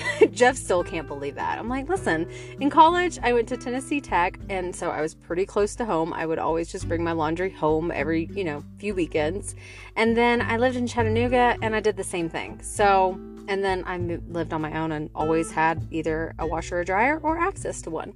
Jeff 0.32 0.56
still 0.56 0.82
can't 0.84 1.06
believe 1.06 1.34
that. 1.34 1.58
I'm 1.58 1.68
like, 1.68 1.88
listen, 1.88 2.28
in 2.60 2.70
college, 2.70 3.18
I 3.22 3.32
went 3.32 3.48
to 3.48 3.56
Tennessee 3.56 4.00
Tech, 4.00 4.38
and 4.48 4.74
so 4.74 4.90
I 4.90 5.00
was 5.00 5.14
pretty 5.14 5.46
close 5.46 5.74
to 5.76 5.84
home. 5.84 6.12
I 6.12 6.26
would 6.26 6.38
always 6.38 6.70
just 6.70 6.88
bring 6.88 7.02
my 7.02 7.12
laundry 7.12 7.50
home 7.50 7.90
every, 7.90 8.30
you 8.34 8.44
know, 8.44 8.64
few 8.78 8.94
weekends. 8.94 9.54
And 9.96 10.16
then 10.16 10.40
I 10.42 10.56
lived 10.56 10.76
in 10.76 10.86
Chattanooga, 10.86 11.56
and 11.62 11.74
I 11.74 11.80
did 11.80 11.96
the 11.96 12.04
same 12.04 12.28
thing. 12.28 12.60
So, 12.62 13.18
and 13.48 13.64
then 13.64 13.84
I 13.86 13.98
lived 13.98 14.52
on 14.52 14.60
my 14.60 14.78
own 14.78 14.92
and 14.92 15.10
always 15.14 15.50
had 15.50 15.86
either 15.90 16.34
a 16.38 16.46
washer 16.46 16.78
or 16.78 16.84
dryer 16.84 17.18
or 17.22 17.38
access 17.38 17.82
to 17.82 17.90
one. 17.90 18.14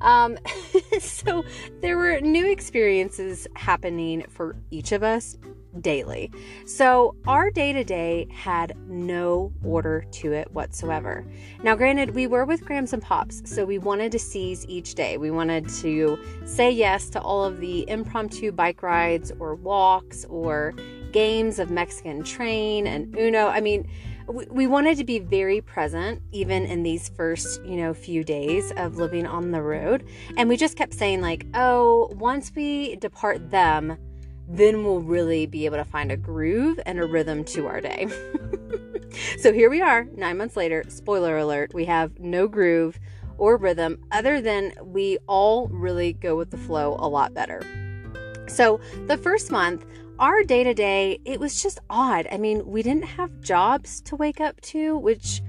Um, 0.00 0.38
so 1.00 1.44
there 1.80 1.96
were 1.96 2.20
new 2.20 2.50
experiences 2.50 3.46
happening 3.54 4.24
for 4.28 4.56
each 4.70 4.92
of 4.92 5.02
us 5.02 5.36
daily. 5.80 6.30
So 6.64 7.16
our 7.26 7.50
day 7.50 7.72
to 7.72 7.84
day 7.84 8.28
had 8.32 8.76
no 8.88 9.52
order 9.64 10.04
to 10.12 10.32
it 10.32 10.50
whatsoever. 10.52 11.24
Now, 11.62 11.74
granted, 11.74 12.14
we 12.14 12.26
were 12.26 12.44
with 12.44 12.64
Grams 12.64 12.92
and 12.92 13.02
Pops, 13.02 13.42
so 13.44 13.64
we 13.64 13.78
wanted 13.78 14.12
to 14.12 14.18
seize 14.18 14.66
each 14.66 14.94
day. 14.94 15.18
We 15.18 15.30
wanted 15.30 15.68
to 15.80 16.18
say 16.44 16.70
yes 16.70 17.08
to 17.10 17.20
all 17.20 17.44
of 17.44 17.60
the 17.60 17.88
impromptu 17.88 18.52
bike 18.52 18.82
rides 18.82 19.32
or 19.38 19.54
walks 19.54 20.24
or 20.26 20.74
games 21.12 21.58
of 21.58 21.70
Mexican 21.70 22.22
train 22.22 22.86
and 22.86 23.16
Uno. 23.18 23.46
I 23.46 23.60
mean, 23.60 23.88
we 24.28 24.66
wanted 24.66 24.98
to 24.98 25.04
be 25.04 25.18
very 25.18 25.60
present 25.60 26.20
even 26.32 26.64
in 26.66 26.82
these 26.82 27.08
first 27.10 27.64
you 27.64 27.76
know 27.76 27.94
few 27.94 28.24
days 28.24 28.72
of 28.76 28.96
living 28.96 29.26
on 29.26 29.52
the 29.52 29.62
road 29.62 30.04
and 30.36 30.48
we 30.48 30.56
just 30.56 30.76
kept 30.76 30.92
saying 30.92 31.20
like 31.20 31.46
oh 31.54 32.10
once 32.16 32.50
we 32.56 32.96
depart 32.96 33.50
them 33.50 33.96
then 34.48 34.84
we'll 34.84 35.00
really 35.00 35.46
be 35.46 35.66
able 35.66 35.76
to 35.76 35.84
find 35.84 36.12
a 36.12 36.16
groove 36.16 36.78
and 36.86 37.00
a 37.00 37.06
rhythm 37.06 37.44
to 37.44 37.66
our 37.66 37.80
day. 37.80 38.08
so 39.38 39.52
here 39.52 39.70
we 39.70 39.80
are, 39.80 40.04
nine 40.16 40.36
months 40.38 40.56
later. 40.56 40.84
Spoiler 40.88 41.36
alert, 41.38 41.74
we 41.74 41.84
have 41.86 42.18
no 42.18 42.46
groove 42.46 42.98
or 43.38 43.56
rhythm 43.56 43.98
other 44.12 44.40
than 44.40 44.72
we 44.82 45.18
all 45.26 45.68
really 45.68 46.12
go 46.12 46.36
with 46.36 46.50
the 46.50 46.56
flow 46.56 46.96
a 46.98 47.08
lot 47.08 47.34
better. 47.34 47.62
So 48.48 48.80
the 49.06 49.16
first 49.16 49.50
month, 49.50 49.84
our 50.18 50.42
day 50.44 50.64
to 50.64 50.72
day, 50.72 51.20
it 51.24 51.40
was 51.40 51.62
just 51.62 51.78
odd. 51.90 52.26
I 52.32 52.38
mean, 52.38 52.66
we 52.66 52.82
didn't 52.82 53.04
have 53.04 53.40
jobs 53.40 54.00
to 54.02 54.16
wake 54.16 54.40
up 54.40 54.60
to, 54.62 54.96
which, 54.96 55.42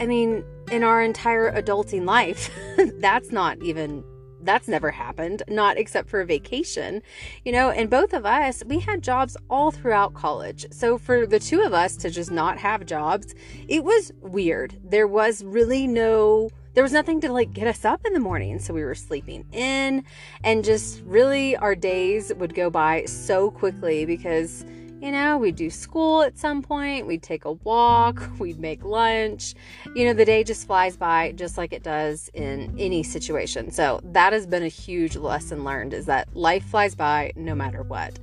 I 0.00 0.06
mean, 0.06 0.44
in 0.70 0.82
our 0.82 1.02
entire 1.02 1.52
adulting 1.52 2.04
life, 2.04 2.50
that's 2.98 3.30
not 3.30 3.62
even 3.62 4.02
that's 4.42 4.68
never 4.68 4.90
happened, 4.90 5.42
not 5.48 5.78
except 5.78 6.08
for 6.08 6.20
a 6.20 6.26
vacation, 6.26 7.02
you 7.44 7.52
know. 7.52 7.70
And 7.70 7.88
both 7.88 8.12
of 8.12 8.26
us, 8.26 8.62
we 8.66 8.80
had 8.80 9.02
jobs 9.02 9.36
all 9.48 9.70
throughout 9.70 10.14
college. 10.14 10.66
So 10.70 10.98
for 10.98 11.26
the 11.26 11.38
two 11.38 11.60
of 11.62 11.72
us 11.72 11.96
to 11.98 12.10
just 12.10 12.30
not 12.30 12.58
have 12.58 12.86
jobs, 12.86 13.34
it 13.68 13.84
was 13.84 14.12
weird. 14.20 14.78
There 14.84 15.06
was 15.06 15.44
really 15.44 15.86
no 15.86 16.50
there 16.74 16.82
was 16.82 16.92
nothing 16.92 17.20
to 17.20 17.30
like 17.30 17.52
get 17.52 17.66
us 17.66 17.84
up 17.84 18.00
in 18.06 18.14
the 18.14 18.20
morning. 18.20 18.58
So 18.58 18.72
we 18.72 18.82
were 18.82 18.94
sleeping 18.94 19.44
in 19.52 20.04
and 20.42 20.64
just 20.64 21.02
really 21.04 21.56
our 21.56 21.74
days 21.74 22.32
would 22.34 22.54
go 22.54 22.70
by 22.70 23.04
so 23.04 23.50
quickly 23.50 24.06
because 24.06 24.64
you 25.02 25.10
know, 25.10 25.36
we'd 25.36 25.56
do 25.56 25.68
school 25.68 26.22
at 26.22 26.38
some 26.38 26.62
point, 26.62 27.08
we'd 27.08 27.24
take 27.24 27.44
a 27.44 27.52
walk, 27.52 28.22
we'd 28.38 28.60
make 28.60 28.84
lunch. 28.84 29.54
You 29.96 30.04
know, 30.04 30.12
the 30.12 30.24
day 30.24 30.44
just 30.44 30.64
flies 30.66 30.96
by 30.96 31.32
just 31.32 31.58
like 31.58 31.72
it 31.72 31.82
does 31.82 32.30
in 32.34 32.72
any 32.78 33.02
situation. 33.02 33.72
So 33.72 34.00
that 34.04 34.32
has 34.32 34.46
been 34.46 34.62
a 34.62 34.68
huge 34.68 35.16
lesson 35.16 35.64
learned 35.64 35.92
is 35.92 36.06
that 36.06 36.34
life 36.36 36.64
flies 36.64 36.94
by 36.94 37.32
no 37.34 37.52
matter 37.52 37.82
what. 37.82 38.16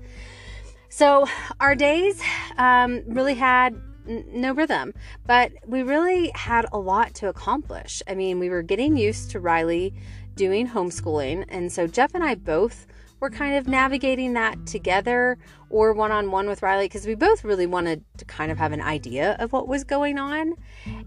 So 0.88 1.28
our 1.60 1.76
days 1.76 2.22
um, 2.58 3.04
really 3.06 3.36
had 3.36 3.80
no 4.06 4.54
rhythm, 4.54 4.94
but 5.28 5.52
we 5.68 5.84
really 5.84 6.32
had 6.34 6.66
a 6.72 6.80
lot 6.80 7.14
to 7.16 7.28
accomplish. 7.28 8.02
I 8.08 8.16
mean, 8.16 8.40
we 8.40 8.50
were 8.50 8.64
getting 8.64 8.96
used 8.96 9.32
to 9.32 9.42
Riley 9.42 9.94
doing 10.36 10.70
homeschooling, 10.70 11.44
and 11.50 11.72
so 11.72 11.88
Jeff 11.88 12.16
and 12.16 12.24
I 12.24 12.36
both 12.36 12.88
were 13.20 13.30
kind 13.30 13.56
of 13.56 13.68
navigating 13.68 14.34
that 14.34 14.66
together 14.66 15.38
or 15.70 15.94
one 15.94 16.12
on 16.12 16.32
one 16.32 16.48
with 16.48 16.62
Riley 16.62 16.86
because 16.86 17.06
we 17.06 17.16
both 17.16 17.44
really 17.44 17.68
wanted 17.68 18.04
to 18.18 18.26
kind 18.26 18.52
of 18.52 18.58
have 18.58 18.72
an 18.72 18.82
idea 18.82 19.36
of 19.40 19.54
what 19.54 19.68
was 19.68 19.84
going 19.84 20.18
on. 20.18 20.56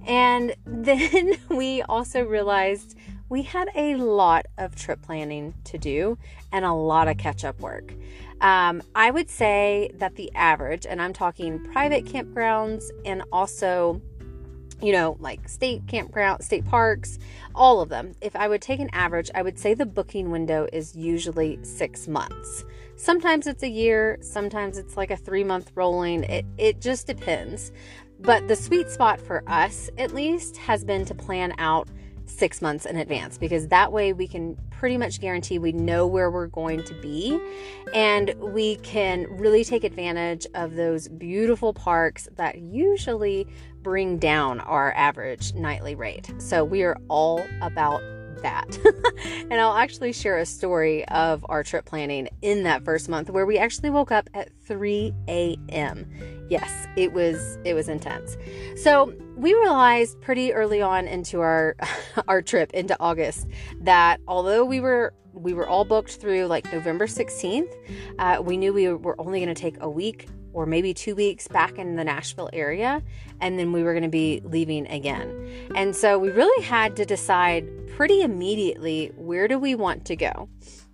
And 0.06 0.54
then 0.66 1.34
we 1.48 1.82
also 1.82 2.22
realized 2.22 2.96
we 3.28 3.42
had 3.42 3.68
a 3.74 3.96
lot 3.96 4.46
of 4.58 4.76
trip 4.76 5.00
planning 5.00 5.54
to 5.64 5.78
do 5.78 6.18
and 6.52 6.64
a 6.64 6.72
lot 6.72 7.08
of 7.08 7.16
catch 7.16 7.44
up 7.44 7.58
work. 7.60 7.94
Um, 8.42 8.82
I 8.94 9.10
would 9.10 9.30
say 9.30 9.90
that 9.94 10.16
the 10.16 10.30
average, 10.34 10.84
and 10.84 11.00
I'm 11.00 11.12
talking 11.12 11.60
private 11.72 12.04
campgrounds 12.04 12.90
and 13.04 13.22
also 13.32 14.02
you 14.82 14.92
know, 14.92 15.16
like 15.20 15.48
state 15.48 15.86
campground, 15.86 16.42
state 16.42 16.64
parks, 16.64 17.18
all 17.54 17.80
of 17.80 17.88
them. 17.88 18.12
If 18.20 18.34
I 18.34 18.48
would 18.48 18.60
take 18.60 18.80
an 18.80 18.90
average, 18.92 19.30
I 19.34 19.42
would 19.42 19.58
say 19.58 19.74
the 19.74 19.86
booking 19.86 20.30
window 20.30 20.68
is 20.72 20.96
usually 20.96 21.58
six 21.62 22.08
months. 22.08 22.64
Sometimes 22.96 23.46
it's 23.46 23.62
a 23.62 23.68
year, 23.68 24.18
sometimes 24.20 24.78
it's 24.78 24.96
like 24.96 25.10
a 25.10 25.16
three 25.16 25.44
month 25.44 25.70
rolling. 25.74 26.24
It, 26.24 26.44
it 26.58 26.80
just 26.80 27.06
depends. 27.06 27.72
But 28.20 28.46
the 28.46 28.56
sweet 28.56 28.90
spot 28.90 29.20
for 29.20 29.42
us, 29.48 29.90
at 29.98 30.14
least, 30.14 30.56
has 30.56 30.84
been 30.84 31.04
to 31.06 31.14
plan 31.14 31.54
out 31.58 31.88
six 32.26 32.62
months 32.62 32.86
in 32.86 32.96
advance 32.96 33.38
because 33.38 33.68
that 33.68 33.92
way 33.92 34.12
we 34.12 34.26
can 34.26 34.56
pretty 34.70 34.96
much 34.96 35.20
guarantee 35.20 35.58
we 35.58 35.72
know 35.72 36.06
where 36.06 36.30
we're 36.30 36.46
going 36.46 36.82
to 36.84 36.94
be 37.00 37.40
and 37.94 38.34
we 38.38 38.76
can 38.76 39.26
really 39.30 39.64
take 39.64 39.84
advantage 39.84 40.46
of 40.54 40.74
those 40.74 41.08
beautiful 41.08 41.72
parks 41.72 42.28
that 42.36 42.58
usually 42.58 43.46
bring 43.82 44.18
down 44.18 44.60
our 44.60 44.92
average 44.94 45.54
nightly 45.54 45.94
rate. 45.94 46.32
So 46.38 46.64
we 46.64 46.82
are 46.82 46.96
all 47.08 47.44
about 47.60 48.02
that. 48.40 48.78
and 49.50 49.60
I'll 49.60 49.76
actually 49.76 50.12
share 50.12 50.38
a 50.38 50.46
story 50.46 51.06
of 51.08 51.44
our 51.48 51.62
trip 51.62 51.84
planning 51.84 52.28
in 52.40 52.62
that 52.64 52.84
first 52.84 53.08
month 53.08 53.30
where 53.30 53.46
we 53.46 53.58
actually 53.58 53.90
woke 53.90 54.10
up 54.10 54.28
at 54.34 54.50
3 54.64 55.14
a.m. 55.28 56.10
Yes, 56.48 56.86
it 56.96 57.12
was 57.12 57.58
it 57.64 57.74
was 57.74 57.88
intense. 57.88 58.36
So 58.76 59.12
we 59.36 59.54
realized 59.54 60.20
pretty 60.20 60.52
early 60.52 60.82
on 60.82 61.06
into 61.06 61.40
our 61.40 61.76
our 62.28 62.42
trip 62.42 62.72
into 62.72 62.96
August 63.00 63.48
that 63.80 64.20
although 64.26 64.64
we 64.64 64.80
were 64.80 65.14
we 65.32 65.54
were 65.54 65.66
all 65.66 65.84
booked 65.84 66.16
through 66.16 66.46
like 66.46 66.70
November 66.72 67.06
16th, 67.06 67.72
uh, 68.18 68.42
we 68.42 68.56
knew 68.56 68.72
we 68.72 68.92
were 68.92 69.18
only 69.20 69.40
going 69.40 69.54
to 69.54 69.60
take 69.60 69.76
a 69.80 69.88
week 69.88 70.28
or 70.52 70.66
maybe 70.66 70.94
two 70.94 71.14
weeks 71.14 71.48
back 71.48 71.78
in 71.78 71.96
the 71.96 72.04
Nashville 72.04 72.50
area, 72.52 73.02
and 73.40 73.58
then 73.58 73.72
we 73.72 73.82
were 73.82 73.92
going 73.92 74.02
to 74.02 74.08
be 74.08 74.40
leaving 74.44 74.86
again. 74.88 75.50
And 75.74 75.94
so 75.94 76.18
we 76.18 76.30
really 76.30 76.64
had 76.64 76.96
to 76.96 77.04
decide 77.04 77.66
pretty 77.96 78.22
immediately 78.22 79.12
where 79.16 79.48
do 79.48 79.58
we 79.58 79.74
want 79.74 80.04
to 80.06 80.16
go. 80.16 80.48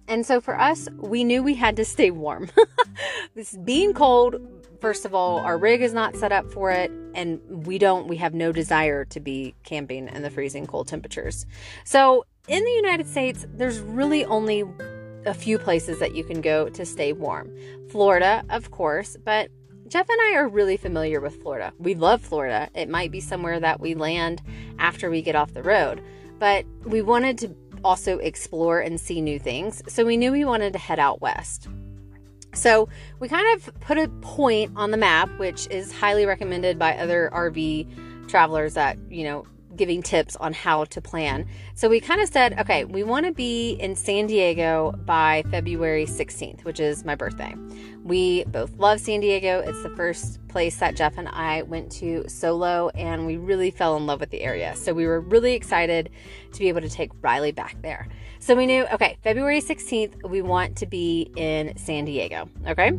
And 0.08 0.24
so 0.24 0.40
for 0.40 0.58
us, 0.58 0.88
we 0.96 1.22
knew 1.22 1.42
we 1.42 1.54
had 1.54 1.76
to 1.76 1.84
stay 1.84 2.10
warm. 2.10 2.48
this 3.34 3.56
being 3.64 3.92
cold, 3.92 4.36
first 4.80 5.04
of 5.04 5.14
all, 5.14 5.38
our 5.38 5.58
rig 5.58 5.82
is 5.82 5.92
not 5.92 6.16
set 6.16 6.32
up 6.32 6.50
for 6.50 6.70
it, 6.70 6.90
and 7.14 7.40
we 7.66 7.78
don't, 7.78 8.08
we 8.08 8.16
have 8.16 8.32
no 8.32 8.50
desire 8.50 9.04
to 9.06 9.20
be 9.20 9.54
camping 9.64 10.08
in 10.08 10.22
the 10.22 10.30
freezing 10.30 10.66
cold 10.66 10.88
temperatures. 10.88 11.44
So 11.84 12.24
in 12.48 12.64
the 12.64 12.70
United 12.70 13.06
States, 13.06 13.46
there's 13.50 13.80
really 13.80 14.24
only 14.24 14.64
a 15.26 15.34
few 15.34 15.58
places 15.58 15.98
that 15.98 16.14
you 16.14 16.24
can 16.24 16.40
go 16.40 16.68
to 16.70 16.84
stay 16.84 17.12
warm. 17.12 17.50
Florida, 17.90 18.44
of 18.50 18.70
course, 18.70 19.16
but 19.24 19.50
Jeff 19.88 20.08
and 20.08 20.20
I 20.20 20.34
are 20.34 20.48
really 20.48 20.76
familiar 20.76 21.20
with 21.20 21.40
Florida. 21.40 21.72
We 21.78 21.94
love 21.94 22.20
Florida. 22.20 22.68
It 22.74 22.88
might 22.88 23.10
be 23.10 23.20
somewhere 23.20 23.58
that 23.58 23.80
we 23.80 23.94
land 23.94 24.42
after 24.78 25.10
we 25.10 25.22
get 25.22 25.34
off 25.34 25.54
the 25.54 25.62
road, 25.62 26.02
but 26.38 26.66
we 26.84 27.00
wanted 27.00 27.38
to 27.38 27.56
also 27.84 28.18
explore 28.18 28.80
and 28.80 29.00
see 29.00 29.20
new 29.20 29.38
things. 29.38 29.82
So 29.88 30.04
we 30.04 30.16
knew 30.16 30.32
we 30.32 30.44
wanted 30.44 30.72
to 30.74 30.78
head 30.78 30.98
out 30.98 31.20
west. 31.20 31.68
So 32.54 32.88
we 33.18 33.28
kind 33.28 33.46
of 33.56 33.80
put 33.80 33.98
a 33.98 34.08
point 34.20 34.72
on 34.76 34.90
the 34.90 34.96
map, 34.96 35.30
which 35.38 35.68
is 35.68 35.92
highly 35.92 36.26
recommended 36.26 36.78
by 36.78 36.96
other 36.96 37.30
RV 37.32 38.28
travelers 38.28 38.74
that, 38.74 38.98
you 39.08 39.24
know, 39.24 39.46
giving 39.78 40.02
tips 40.02 40.36
on 40.36 40.52
how 40.52 40.84
to 40.84 41.00
plan. 41.00 41.46
So 41.74 41.88
we 41.88 42.00
kind 42.00 42.20
of 42.20 42.28
said, 42.28 42.58
okay, 42.58 42.84
we 42.84 43.02
want 43.02 43.26
to 43.26 43.32
be 43.32 43.72
in 43.72 43.96
San 43.96 44.26
Diego 44.26 44.92
by 45.06 45.44
February 45.50 46.04
16th, 46.04 46.64
which 46.64 46.80
is 46.80 47.04
my 47.04 47.14
birthday. 47.14 47.54
We 48.04 48.44
both 48.44 48.76
love 48.76 49.00
San 49.00 49.20
Diego. 49.20 49.60
It's 49.60 49.82
the 49.82 49.90
first 49.90 50.46
place 50.48 50.76
that 50.78 50.96
Jeff 50.96 51.16
and 51.16 51.28
I 51.28 51.62
went 51.62 51.92
to 51.92 52.28
solo, 52.28 52.88
and 52.90 53.26
we 53.26 53.36
really 53.36 53.70
fell 53.70 53.96
in 53.96 54.06
love 54.06 54.20
with 54.20 54.30
the 54.30 54.42
area. 54.42 54.74
So 54.76 54.92
we 54.92 55.06
were 55.06 55.20
really 55.20 55.54
excited 55.54 56.10
to 56.52 56.58
be 56.58 56.68
able 56.68 56.80
to 56.80 56.90
take 56.90 57.10
Riley 57.22 57.52
back 57.52 57.80
there. 57.82 58.08
So 58.40 58.54
we 58.54 58.66
knew, 58.66 58.86
okay, 58.92 59.18
February 59.22 59.60
16th, 59.60 60.28
we 60.28 60.42
want 60.42 60.76
to 60.76 60.86
be 60.86 61.30
in 61.36 61.76
San 61.76 62.04
Diego, 62.04 62.48
okay? 62.66 62.92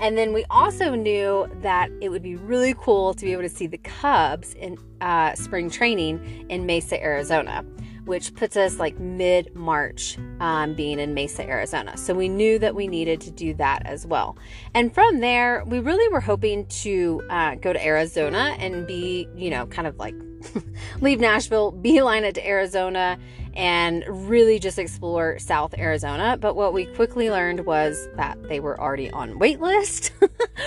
And 0.00 0.18
then 0.18 0.32
we 0.32 0.44
also 0.50 0.94
knew 0.94 1.48
that 1.62 1.90
it 2.00 2.08
would 2.08 2.22
be 2.22 2.36
really 2.36 2.74
cool 2.74 3.14
to 3.14 3.24
be 3.24 3.32
able 3.32 3.42
to 3.42 3.48
see 3.48 3.66
the 3.66 3.78
Cubs 3.78 4.54
in 4.54 4.78
uh, 5.00 5.34
spring 5.34 5.70
training 5.70 6.46
in 6.48 6.66
Mesa, 6.66 7.02
Arizona 7.02 7.64
which 8.10 8.34
puts 8.34 8.56
us 8.56 8.80
like 8.80 8.98
mid 8.98 9.54
March 9.54 10.18
um, 10.40 10.74
being 10.74 10.98
in 10.98 11.14
Mesa, 11.14 11.48
Arizona. 11.48 11.96
So 11.96 12.12
we 12.12 12.28
knew 12.28 12.58
that 12.58 12.74
we 12.74 12.88
needed 12.88 13.20
to 13.20 13.30
do 13.30 13.54
that 13.54 13.86
as 13.86 14.04
well. 14.04 14.36
And 14.74 14.92
from 14.92 15.20
there, 15.20 15.62
we 15.64 15.78
really 15.78 16.08
were 16.12 16.20
hoping 16.20 16.66
to 16.66 17.22
uh, 17.30 17.54
go 17.54 17.72
to 17.72 17.86
Arizona 17.86 18.56
and 18.58 18.84
be, 18.84 19.28
you 19.36 19.48
know, 19.48 19.66
kind 19.66 19.86
of 19.86 19.96
like 19.98 20.16
leave 21.00 21.20
Nashville, 21.20 21.72
beeline 21.72 22.24
it 22.24 22.34
to 22.36 22.46
Arizona, 22.46 23.18
and 23.54 24.04
really 24.08 24.58
just 24.58 24.78
explore 24.78 25.38
South 25.38 25.74
Arizona. 25.76 26.36
But 26.40 26.54
what 26.54 26.72
we 26.72 26.86
quickly 26.86 27.30
learned 27.30 27.66
was 27.66 28.08
that 28.14 28.42
they 28.48 28.60
were 28.60 28.80
already 28.80 29.10
on 29.10 29.38
waitlist 29.38 30.10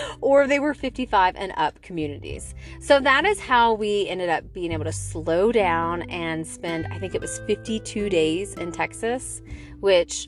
or 0.22 0.48
they 0.48 0.60
were 0.60 0.74
55 0.74 1.36
and 1.36 1.54
up 1.58 1.82
communities. 1.82 2.54
So 2.82 3.00
that 3.00 3.26
is 3.26 3.40
how 3.40 3.74
we 3.74 4.08
ended 4.08 4.30
up 4.30 4.52
being 4.54 4.72
able 4.72 4.86
to 4.86 4.92
slow 4.92 5.52
down 5.52 6.04
and 6.04 6.46
spend, 6.46 6.88
I 6.88 7.00
think 7.00 7.16
it 7.16 7.22
was 7.22 7.40
52 7.40 8.10
days 8.10 8.54
in 8.56 8.72
Texas, 8.72 9.42
which 9.80 10.28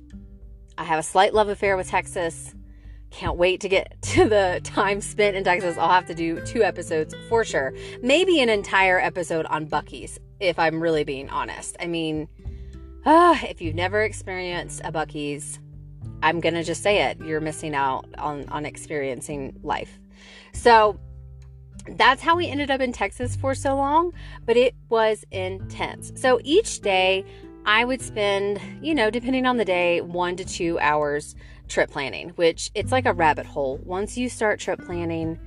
I 0.77 0.84
have 0.84 0.99
a 0.99 1.03
slight 1.03 1.34
love 1.34 1.49
affair 1.49 1.77
with 1.77 1.89
Texas. 1.89 2.55
Can't 3.15 3.38
wait 3.38 3.62
to 3.62 3.69
get 3.69 3.95
to 4.01 4.28
the 4.28 4.60
time 4.65 4.99
spent 4.99 5.38
in 5.38 5.45
Texas. 5.45 5.78
I'll 5.78 5.89
have 5.89 6.06
to 6.08 6.13
do 6.13 6.41
two 6.41 6.63
episodes 6.63 7.15
for 7.30 7.45
sure. 7.45 7.73
Maybe 8.01 8.41
an 8.41 8.49
entire 8.49 8.99
episode 8.99 9.45
on 9.45 9.67
Buc-ee's, 9.67 10.19
if 10.41 10.60
I'm 10.60 10.82
really 10.82 11.06
being 11.06 11.30
honest. 11.30 11.78
I 11.80 11.88
mean, 11.88 12.28
uh, 13.06 13.38
if 13.43 13.62
you've 13.62 13.75
never 13.75 14.04
experienced 14.04 14.82
a 14.84 14.91
Buc-ee's, 14.91 15.60
I'm 16.21 16.41
gonna 16.41 16.63
just 16.63 16.84
say 16.84 17.04
it. 17.04 17.17
You're 17.21 17.39
missing 17.39 17.73
out 17.73 18.06
on 18.17 18.49
on 18.49 18.65
experiencing 18.65 19.58
life. 19.63 19.97
So 20.51 20.99
that's 21.88 22.21
how 22.21 22.36
we 22.36 22.47
ended 22.47 22.69
up 22.69 22.82
in 22.82 22.91
Texas 22.91 23.38
for 23.38 23.56
so 23.56 23.78
long, 23.78 24.12
but 24.45 24.58
it 24.58 24.75
was 24.89 25.23
intense. 25.32 26.12
So 26.15 26.41
each 26.43 26.82
day 26.82 27.23
I 27.65 27.86
would 27.86 28.01
spend, 28.01 28.60
you 28.82 28.93
know, 28.93 29.10
depending 29.10 29.45
on 29.45 29.56
the 29.56 29.65
day, 29.65 30.01
one 30.01 30.36
to 30.36 30.43
two 30.43 30.78
hours 30.80 31.36
trip 31.67 31.89
planning, 31.89 32.30
which 32.30 32.71
it's 32.75 32.91
like 32.91 33.06
a 33.06 33.13
rabbit 33.13 33.45
hole. 33.45 33.80
Once 33.84 34.17
you 34.17 34.30
start 34.30 34.60
trip 34.60 34.80
planning, 34.86 35.39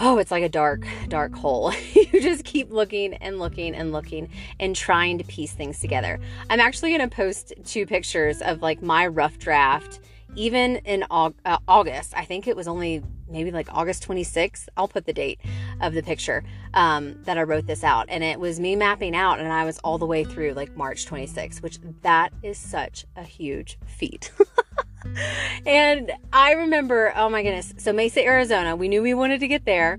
oh, 0.00 0.18
it's 0.18 0.30
like 0.30 0.42
a 0.42 0.48
dark, 0.48 0.86
dark 1.08 1.34
hole. 1.34 1.72
you 1.94 2.20
just 2.20 2.44
keep 2.44 2.70
looking 2.70 3.14
and 3.14 3.38
looking 3.38 3.74
and 3.74 3.92
looking 3.92 4.28
and 4.60 4.76
trying 4.76 5.18
to 5.18 5.24
piece 5.24 5.52
things 5.52 5.80
together. 5.80 6.18
I'm 6.50 6.60
actually 6.60 6.90
going 6.96 7.08
to 7.08 7.14
post 7.14 7.52
two 7.64 7.86
pictures 7.86 8.42
of 8.42 8.62
like 8.62 8.82
my 8.82 9.06
rough 9.06 9.38
draft, 9.38 10.00
even 10.34 10.76
in 10.76 11.04
uh, 11.10 11.30
August. 11.66 12.12
I 12.16 12.24
think 12.24 12.46
it 12.46 12.56
was 12.56 12.68
only 12.68 13.02
maybe 13.28 13.50
like 13.50 13.68
August 13.72 14.06
26th. 14.06 14.68
I'll 14.76 14.88
put 14.88 15.06
the 15.06 15.12
date 15.12 15.40
of 15.80 15.94
the 15.94 16.02
picture 16.02 16.44
um, 16.74 17.16
that 17.24 17.38
I 17.38 17.42
wrote 17.42 17.66
this 17.66 17.82
out. 17.82 18.06
And 18.08 18.22
it 18.22 18.38
was 18.38 18.60
me 18.60 18.76
mapping 18.76 19.16
out, 19.16 19.40
and 19.40 19.48
I 19.48 19.64
was 19.64 19.78
all 19.78 19.98
the 19.98 20.06
way 20.06 20.24
through 20.24 20.52
like 20.52 20.76
March 20.76 21.06
26th, 21.06 21.62
which 21.62 21.78
that 22.02 22.32
is 22.42 22.58
such 22.58 23.06
a 23.16 23.22
huge 23.22 23.78
feat. 23.86 24.30
and 25.66 26.12
I 26.32 26.52
remember, 26.52 27.12
oh 27.16 27.28
my 27.28 27.42
goodness. 27.42 27.74
So 27.78 27.92
Mesa, 27.92 28.24
Arizona, 28.24 28.76
we 28.76 28.88
knew 28.88 29.02
we 29.02 29.14
wanted 29.14 29.40
to 29.40 29.48
get 29.48 29.64
there 29.64 29.98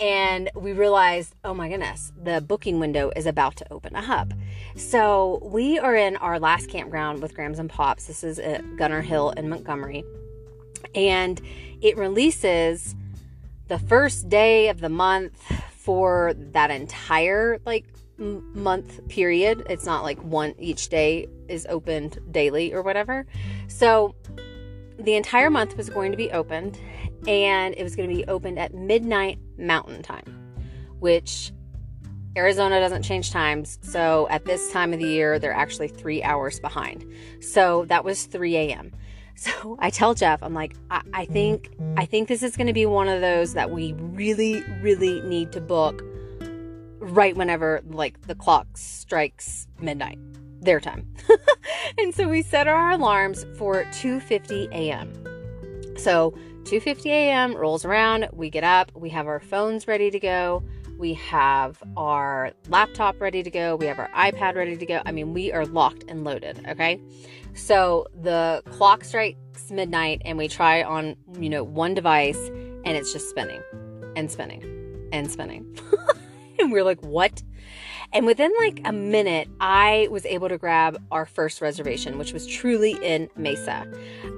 and 0.00 0.50
we 0.54 0.72
realized, 0.72 1.34
oh 1.44 1.54
my 1.54 1.68
goodness, 1.68 2.12
the 2.22 2.40
booking 2.40 2.78
window 2.78 3.10
is 3.16 3.26
about 3.26 3.56
to 3.56 3.72
open 3.72 3.96
up. 3.96 4.32
So 4.76 5.40
we 5.42 5.78
are 5.78 5.96
in 5.96 6.16
our 6.16 6.38
last 6.38 6.68
campground 6.68 7.20
with 7.20 7.34
Grams 7.34 7.58
and 7.58 7.68
Pops. 7.68 8.06
This 8.06 8.22
is 8.22 8.38
at 8.38 8.76
Gunter 8.76 9.02
Hill 9.02 9.30
in 9.30 9.48
Montgomery. 9.48 10.04
And 10.94 11.40
it 11.80 11.96
releases 11.96 12.94
the 13.66 13.78
first 13.78 14.28
day 14.28 14.68
of 14.68 14.80
the 14.80 14.88
month 14.88 15.36
for 15.76 16.34
that 16.52 16.70
entire 16.70 17.58
like 17.66 17.84
month 18.18 19.06
period. 19.08 19.64
It's 19.68 19.86
not 19.86 20.02
like 20.02 20.22
one 20.22 20.54
each 20.58 20.88
day 20.88 21.28
is 21.48 21.66
opened 21.68 22.18
daily 22.30 22.72
or 22.72 22.82
whatever. 22.82 23.26
So 23.68 24.14
the 24.98 25.14
entire 25.14 25.50
month 25.50 25.76
was 25.76 25.88
going 25.88 26.10
to 26.10 26.16
be 26.16 26.30
opened 26.32 26.78
and 27.26 27.74
it 27.76 27.82
was 27.82 27.94
going 27.94 28.08
to 28.08 28.14
be 28.14 28.24
opened 28.26 28.58
at 28.58 28.74
midnight 28.74 29.38
mountain 29.56 30.02
time, 30.02 30.24
which 30.98 31.52
Arizona 32.36 32.80
doesn't 32.80 33.02
change 33.02 33.30
times. 33.30 33.78
So 33.82 34.28
at 34.30 34.44
this 34.44 34.70
time 34.72 34.92
of 34.92 34.98
the 34.98 35.06
year, 35.06 35.38
they're 35.38 35.52
actually 35.52 35.88
three 35.88 36.22
hours 36.22 36.60
behind. 36.60 37.04
So 37.40 37.84
that 37.86 38.04
was 38.04 38.26
3 38.26 38.56
a.m. 38.56 38.92
So 39.40 39.76
I 39.78 39.90
tell 39.90 40.14
Jeff, 40.14 40.42
I'm 40.42 40.52
like, 40.52 40.74
I, 40.90 41.00
I 41.14 41.24
think 41.24 41.70
I 41.96 42.06
think 42.06 42.26
this 42.26 42.42
is 42.42 42.56
going 42.56 42.66
to 42.66 42.72
be 42.72 42.86
one 42.86 43.06
of 43.06 43.20
those 43.20 43.54
that 43.54 43.70
we 43.70 43.92
really, 43.92 44.64
really 44.82 45.20
need 45.20 45.52
to 45.52 45.60
book 45.60 46.02
right 46.98 47.36
whenever 47.36 47.80
like 47.88 48.20
the 48.22 48.34
clock 48.34 48.66
strikes 48.74 49.68
midnight 49.80 50.18
their 50.60 50.80
time. 50.80 51.06
and 51.98 52.14
so 52.14 52.28
we 52.28 52.42
set 52.42 52.68
our 52.68 52.90
alarms 52.92 53.46
for 53.56 53.84
2:50 53.84 54.70
a.m. 54.72 55.12
So 55.96 56.32
2:50 56.64 57.06
a.m. 57.06 57.56
rolls 57.56 57.84
around, 57.84 58.28
we 58.32 58.50
get 58.50 58.64
up, 58.64 58.92
we 58.94 59.08
have 59.10 59.26
our 59.26 59.40
phones 59.40 59.88
ready 59.88 60.10
to 60.10 60.20
go, 60.20 60.62
we 60.98 61.14
have 61.14 61.82
our 61.96 62.52
laptop 62.68 63.20
ready 63.20 63.42
to 63.42 63.50
go, 63.50 63.76
we 63.76 63.86
have 63.86 63.98
our 63.98 64.10
iPad 64.10 64.56
ready 64.56 64.76
to 64.76 64.86
go. 64.86 65.00
I 65.06 65.12
mean, 65.12 65.32
we 65.32 65.52
are 65.52 65.64
locked 65.64 66.04
and 66.08 66.24
loaded, 66.24 66.66
okay? 66.68 67.00
So 67.54 68.06
the 68.20 68.62
clock 68.70 69.04
strikes 69.04 69.70
midnight 69.70 70.22
and 70.24 70.36
we 70.36 70.48
try 70.48 70.82
on, 70.82 71.16
you 71.38 71.48
know, 71.48 71.64
one 71.64 71.94
device 71.94 72.38
and 72.84 72.96
it's 72.96 73.12
just 73.12 73.30
spinning 73.30 73.62
and 74.16 74.30
spinning 74.30 75.08
and 75.12 75.30
spinning. 75.30 75.66
and 76.58 76.72
we're 76.72 76.84
like, 76.84 77.02
"What 77.02 77.42
and 78.12 78.26
within 78.26 78.52
like 78.58 78.80
a 78.84 78.92
minute, 78.92 79.48
I 79.60 80.08
was 80.10 80.24
able 80.24 80.48
to 80.48 80.58
grab 80.58 81.02
our 81.10 81.26
first 81.26 81.60
reservation, 81.60 82.18
which 82.18 82.32
was 82.32 82.46
truly 82.46 82.92
in 83.02 83.28
Mesa. 83.36 83.86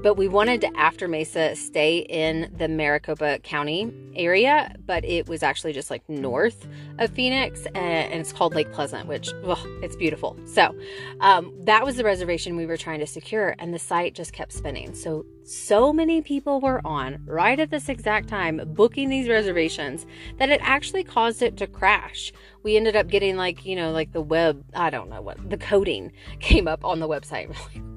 But 0.03 0.15
we 0.15 0.29
wanted 0.29 0.61
to, 0.63 0.77
after 0.77 1.07
Mesa, 1.07 1.55
stay 1.55 1.99
in 1.99 2.53
the 2.57 2.69
Maricopa 2.69 3.39
County 3.41 3.93
area, 4.17 4.75
but 4.87 5.05
it 5.05 5.29
was 5.29 5.43
actually 5.43 5.73
just 5.73 5.91
like 5.91 6.09
north 6.09 6.67
of 6.99 7.11
Phoenix, 7.11 7.67
and 7.75 8.15
it's 8.15 8.33
called 8.33 8.55
Lake 8.55 8.73
Pleasant, 8.73 9.07
which, 9.07 9.31
well, 9.45 9.63
it's 9.83 9.97
beautiful. 9.97 10.37
So 10.47 10.75
um, 11.21 11.53
that 11.65 11.85
was 11.85 11.97
the 11.97 12.05
reservation 12.05 12.57
we 12.57 12.67
were 12.67 12.77
trying 12.77 13.01
to 13.01 13.07
secure, 13.07 13.55
and 13.59 13.73
the 13.73 13.79
site 13.79 14.15
just 14.15 14.33
kept 14.33 14.53
spinning. 14.53 14.95
So 14.95 15.25
so 15.51 15.93
many 15.93 16.23
people 16.23 16.61
were 16.61 16.81
on 16.87 17.21
right 17.27 17.59
at 17.59 17.71
this 17.71 17.89
exact 17.89 18.29
time 18.29 18.61
booking 18.69 19.09
these 19.09 19.29
reservations 19.29 20.07
that 20.39 20.49
it 20.49 20.61
actually 20.63 21.03
caused 21.03 21.43
it 21.43 21.57
to 21.57 21.67
crash. 21.67 22.33
We 22.63 22.77
ended 22.77 22.95
up 22.95 23.09
getting 23.09 23.37
like, 23.37 23.67
you 23.67 23.75
know, 23.75 23.91
like 23.91 24.13
the 24.13 24.21
web, 24.21 24.65
I 24.75 24.91
don't 24.91 25.11
know 25.11 25.21
what, 25.21 25.51
the 25.51 25.57
coding 25.59 26.13
came 26.39 26.69
up 26.69 26.85
on 26.85 27.01
the 27.01 27.09
website. 27.09 27.53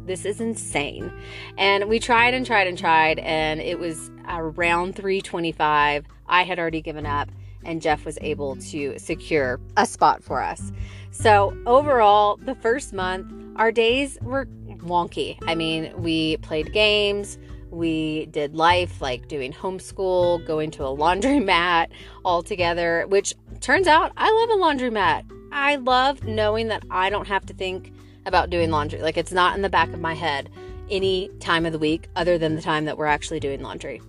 this 0.07 0.25
is 0.25 0.41
insane. 0.41 1.13
And 1.55 1.89
we 1.89 1.99
tried 1.99 2.33
and 2.33 2.43
tried 2.43 2.65
and 2.65 2.75
tried 2.75 3.19
and 3.19 3.61
it 3.61 3.77
was 3.77 4.09
around 4.27 4.95
325. 4.95 6.05
I 6.25 6.43
had 6.43 6.57
already 6.57 6.81
given 6.81 7.05
up 7.05 7.29
and 7.65 7.81
Jeff 7.81 8.05
was 8.05 8.17
able 8.21 8.55
to 8.57 8.97
secure 8.97 9.59
a 9.77 9.85
spot 9.85 10.23
for 10.23 10.41
us. 10.41 10.71
So, 11.11 11.55
overall, 11.65 12.37
the 12.37 12.55
first 12.55 12.93
month, 12.93 13.31
our 13.55 13.71
days 13.71 14.17
were 14.21 14.47
wonky. 14.83 15.37
I 15.47 15.55
mean, 15.55 15.93
we 15.95 16.37
played 16.37 16.73
games, 16.73 17.37
we 17.73 18.27
did 18.27 18.55
life 18.55 19.01
like 19.01 19.27
doing 19.27 19.51
homeschool, 19.51 20.45
going 20.45 20.71
to 20.71 20.83
a 20.83 20.95
laundromat 20.95 21.87
all 22.25 22.43
together, 22.43 23.05
which 23.07 23.33
turns 23.59 23.87
out 23.87 24.11
I 24.15 24.31
love 24.31 24.49
a 24.49 24.61
laundromat. 24.61 25.29
I 25.51 25.75
love 25.77 26.23
knowing 26.23 26.67
that 26.69 26.83
I 26.89 27.09
don't 27.09 27.27
have 27.27 27.45
to 27.47 27.53
think 27.53 27.93
about 28.25 28.49
doing 28.49 28.71
laundry. 28.71 29.01
Like 29.01 29.17
it's 29.17 29.31
not 29.31 29.55
in 29.55 29.61
the 29.61 29.69
back 29.69 29.89
of 29.89 29.99
my 29.99 30.13
head 30.13 30.49
any 30.89 31.29
time 31.39 31.65
of 31.65 31.71
the 31.71 31.79
week 31.79 32.07
other 32.15 32.37
than 32.37 32.55
the 32.55 32.61
time 32.61 32.85
that 32.85 32.97
we're 32.97 33.05
actually 33.05 33.39
doing 33.39 33.61
laundry. 33.61 34.01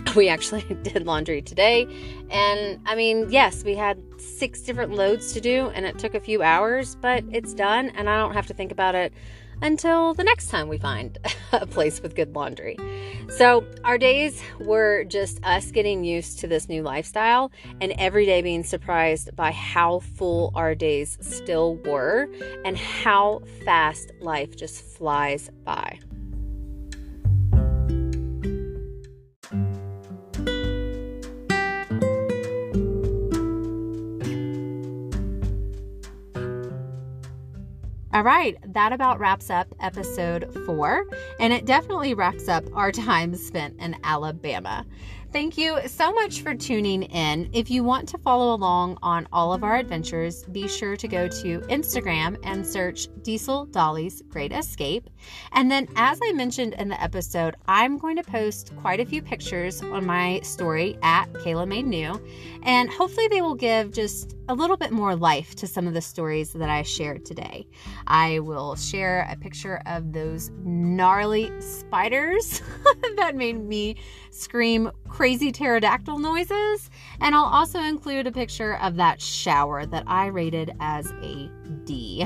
We 0.16 0.30
actually 0.30 0.62
did 0.82 1.04
laundry 1.04 1.42
today. 1.42 1.86
And 2.30 2.80
I 2.86 2.94
mean, 2.94 3.26
yes, 3.30 3.64
we 3.64 3.74
had 3.74 4.02
six 4.18 4.62
different 4.62 4.94
loads 4.94 5.32
to 5.34 5.42
do 5.42 5.68
and 5.74 5.84
it 5.84 5.98
took 5.98 6.14
a 6.14 6.20
few 6.20 6.42
hours, 6.42 6.96
but 6.96 7.22
it's 7.30 7.52
done 7.52 7.90
and 7.90 8.08
I 8.08 8.16
don't 8.16 8.32
have 8.32 8.46
to 8.46 8.54
think 8.54 8.72
about 8.72 8.94
it 8.94 9.12
until 9.62 10.14
the 10.14 10.24
next 10.24 10.48
time 10.48 10.68
we 10.68 10.78
find 10.78 11.18
a 11.52 11.66
place 11.66 12.00
with 12.02 12.14
good 12.14 12.34
laundry. 12.34 12.76
So, 13.28 13.64
our 13.84 13.98
days 13.98 14.42
were 14.60 15.04
just 15.04 15.44
us 15.44 15.70
getting 15.70 16.04
used 16.04 16.38
to 16.40 16.46
this 16.46 16.68
new 16.68 16.82
lifestyle 16.82 17.50
and 17.80 17.92
every 17.98 18.26
day 18.26 18.42
being 18.42 18.64
surprised 18.64 19.34
by 19.34 19.52
how 19.52 20.00
full 20.00 20.52
our 20.54 20.74
days 20.74 21.18
still 21.20 21.76
were 21.84 22.28
and 22.64 22.76
how 22.76 23.42
fast 23.64 24.12
life 24.20 24.56
just 24.56 24.82
flies 24.82 25.50
by. 25.64 25.98
All 38.16 38.22
right, 38.22 38.56
that 38.72 38.94
about 38.94 39.20
wraps 39.20 39.50
up 39.50 39.74
episode 39.78 40.50
four, 40.64 41.04
and 41.38 41.52
it 41.52 41.66
definitely 41.66 42.14
wraps 42.14 42.48
up 42.48 42.64
our 42.74 42.90
time 43.10 43.34
spent 43.34 43.78
in 43.78 43.94
Alabama. 44.04 44.86
Thank 45.32 45.58
you 45.58 45.78
so 45.86 46.12
much 46.12 46.40
for 46.40 46.54
tuning 46.54 47.02
in. 47.02 47.50
If 47.52 47.70
you 47.70 47.84
want 47.84 48.08
to 48.10 48.18
follow 48.18 48.54
along 48.54 48.98
on 49.02 49.28
all 49.32 49.52
of 49.52 49.64
our 49.64 49.76
adventures, 49.76 50.44
be 50.44 50.66
sure 50.68 50.96
to 50.96 51.08
go 51.08 51.28
to 51.28 51.60
Instagram 51.68 52.38
and 52.42 52.66
search 52.66 53.08
Diesel 53.22 53.66
Dolly's 53.66 54.22
Great 54.28 54.52
Escape. 54.52 55.10
And 55.52 55.70
then, 55.70 55.88
as 55.96 56.20
I 56.22 56.32
mentioned 56.32 56.74
in 56.74 56.88
the 56.88 57.02
episode, 57.02 57.56
I'm 57.66 57.98
going 57.98 58.16
to 58.16 58.22
post 58.22 58.72
quite 58.76 59.00
a 59.00 59.04
few 59.04 59.20
pictures 59.20 59.82
on 59.82 60.06
my 60.06 60.40
story 60.40 60.96
at 61.02 61.30
Kayla 61.32 61.68
Made 61.68 61.86
New, 61.86 62.22
and 62.62 62.88
hopefully, 62.88 63.28
they 63.28 63.42
will 63.42 63.56
give 63.56 63.92
just 63.92 64.36
a 64.48 64.54
little 64.54 64.76
bit 64.76 64.92
more 64.92 65.16
life 65.16 65.56
to 65.56 65.66
some 65.66 65.88
of 65.88 65.94
the 65.94 66.00
stories 66.00 66.52
that 66.52 66.70
I 66.70 66.82
shared 66.82 67.24
today. 67.24 67.66
I 68.06 68.38
will 68.38 68.76
share 68.76 69.28
a 69.28 69.36
picture 69.36 69.82
of 69.86 70.12
those 70.12 70.50
gnarly 70.62 71.50
spiders 71.60 72.62
that 73.16 73.34
made 73.34 73.58
me 73.58 73.96
scream 74.30 74.92
crazy 75.08 75.25
pterodactyl 75.34 76.20
noises, 76.20 76.88
and 77.20 77.34
I'll 77.34 77.46
also 77.46 77.80
include 77.80 78.28
a 78.28 78.32
picture 78.32 78.76
of 78.76 78.94
that 78.96 79.20
shower 79.20 79.84
that 79.84 80.04
I 80.06 80.26
rated 80.26 80.72
as 80.78 81.10
a 81.20 81.50
D. 81.84 82.24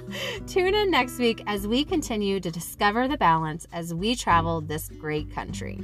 Tune 0.48 0.74
in 0.74 0.90
next 0.90 1.18
week 1.18 1.44
as 1.46 1.68
we 1.68 1.84
continue 1.84 2.40
to 2.40 2.50
discover 2.50 3.06
the 3.06 3.16
balance 3.16 3.68
as 3.72 3.94
we 3.94 4.16
travel 4.16 4.60
this 4.60 4.88
great 4.88 5.32
country. 5.32 5.78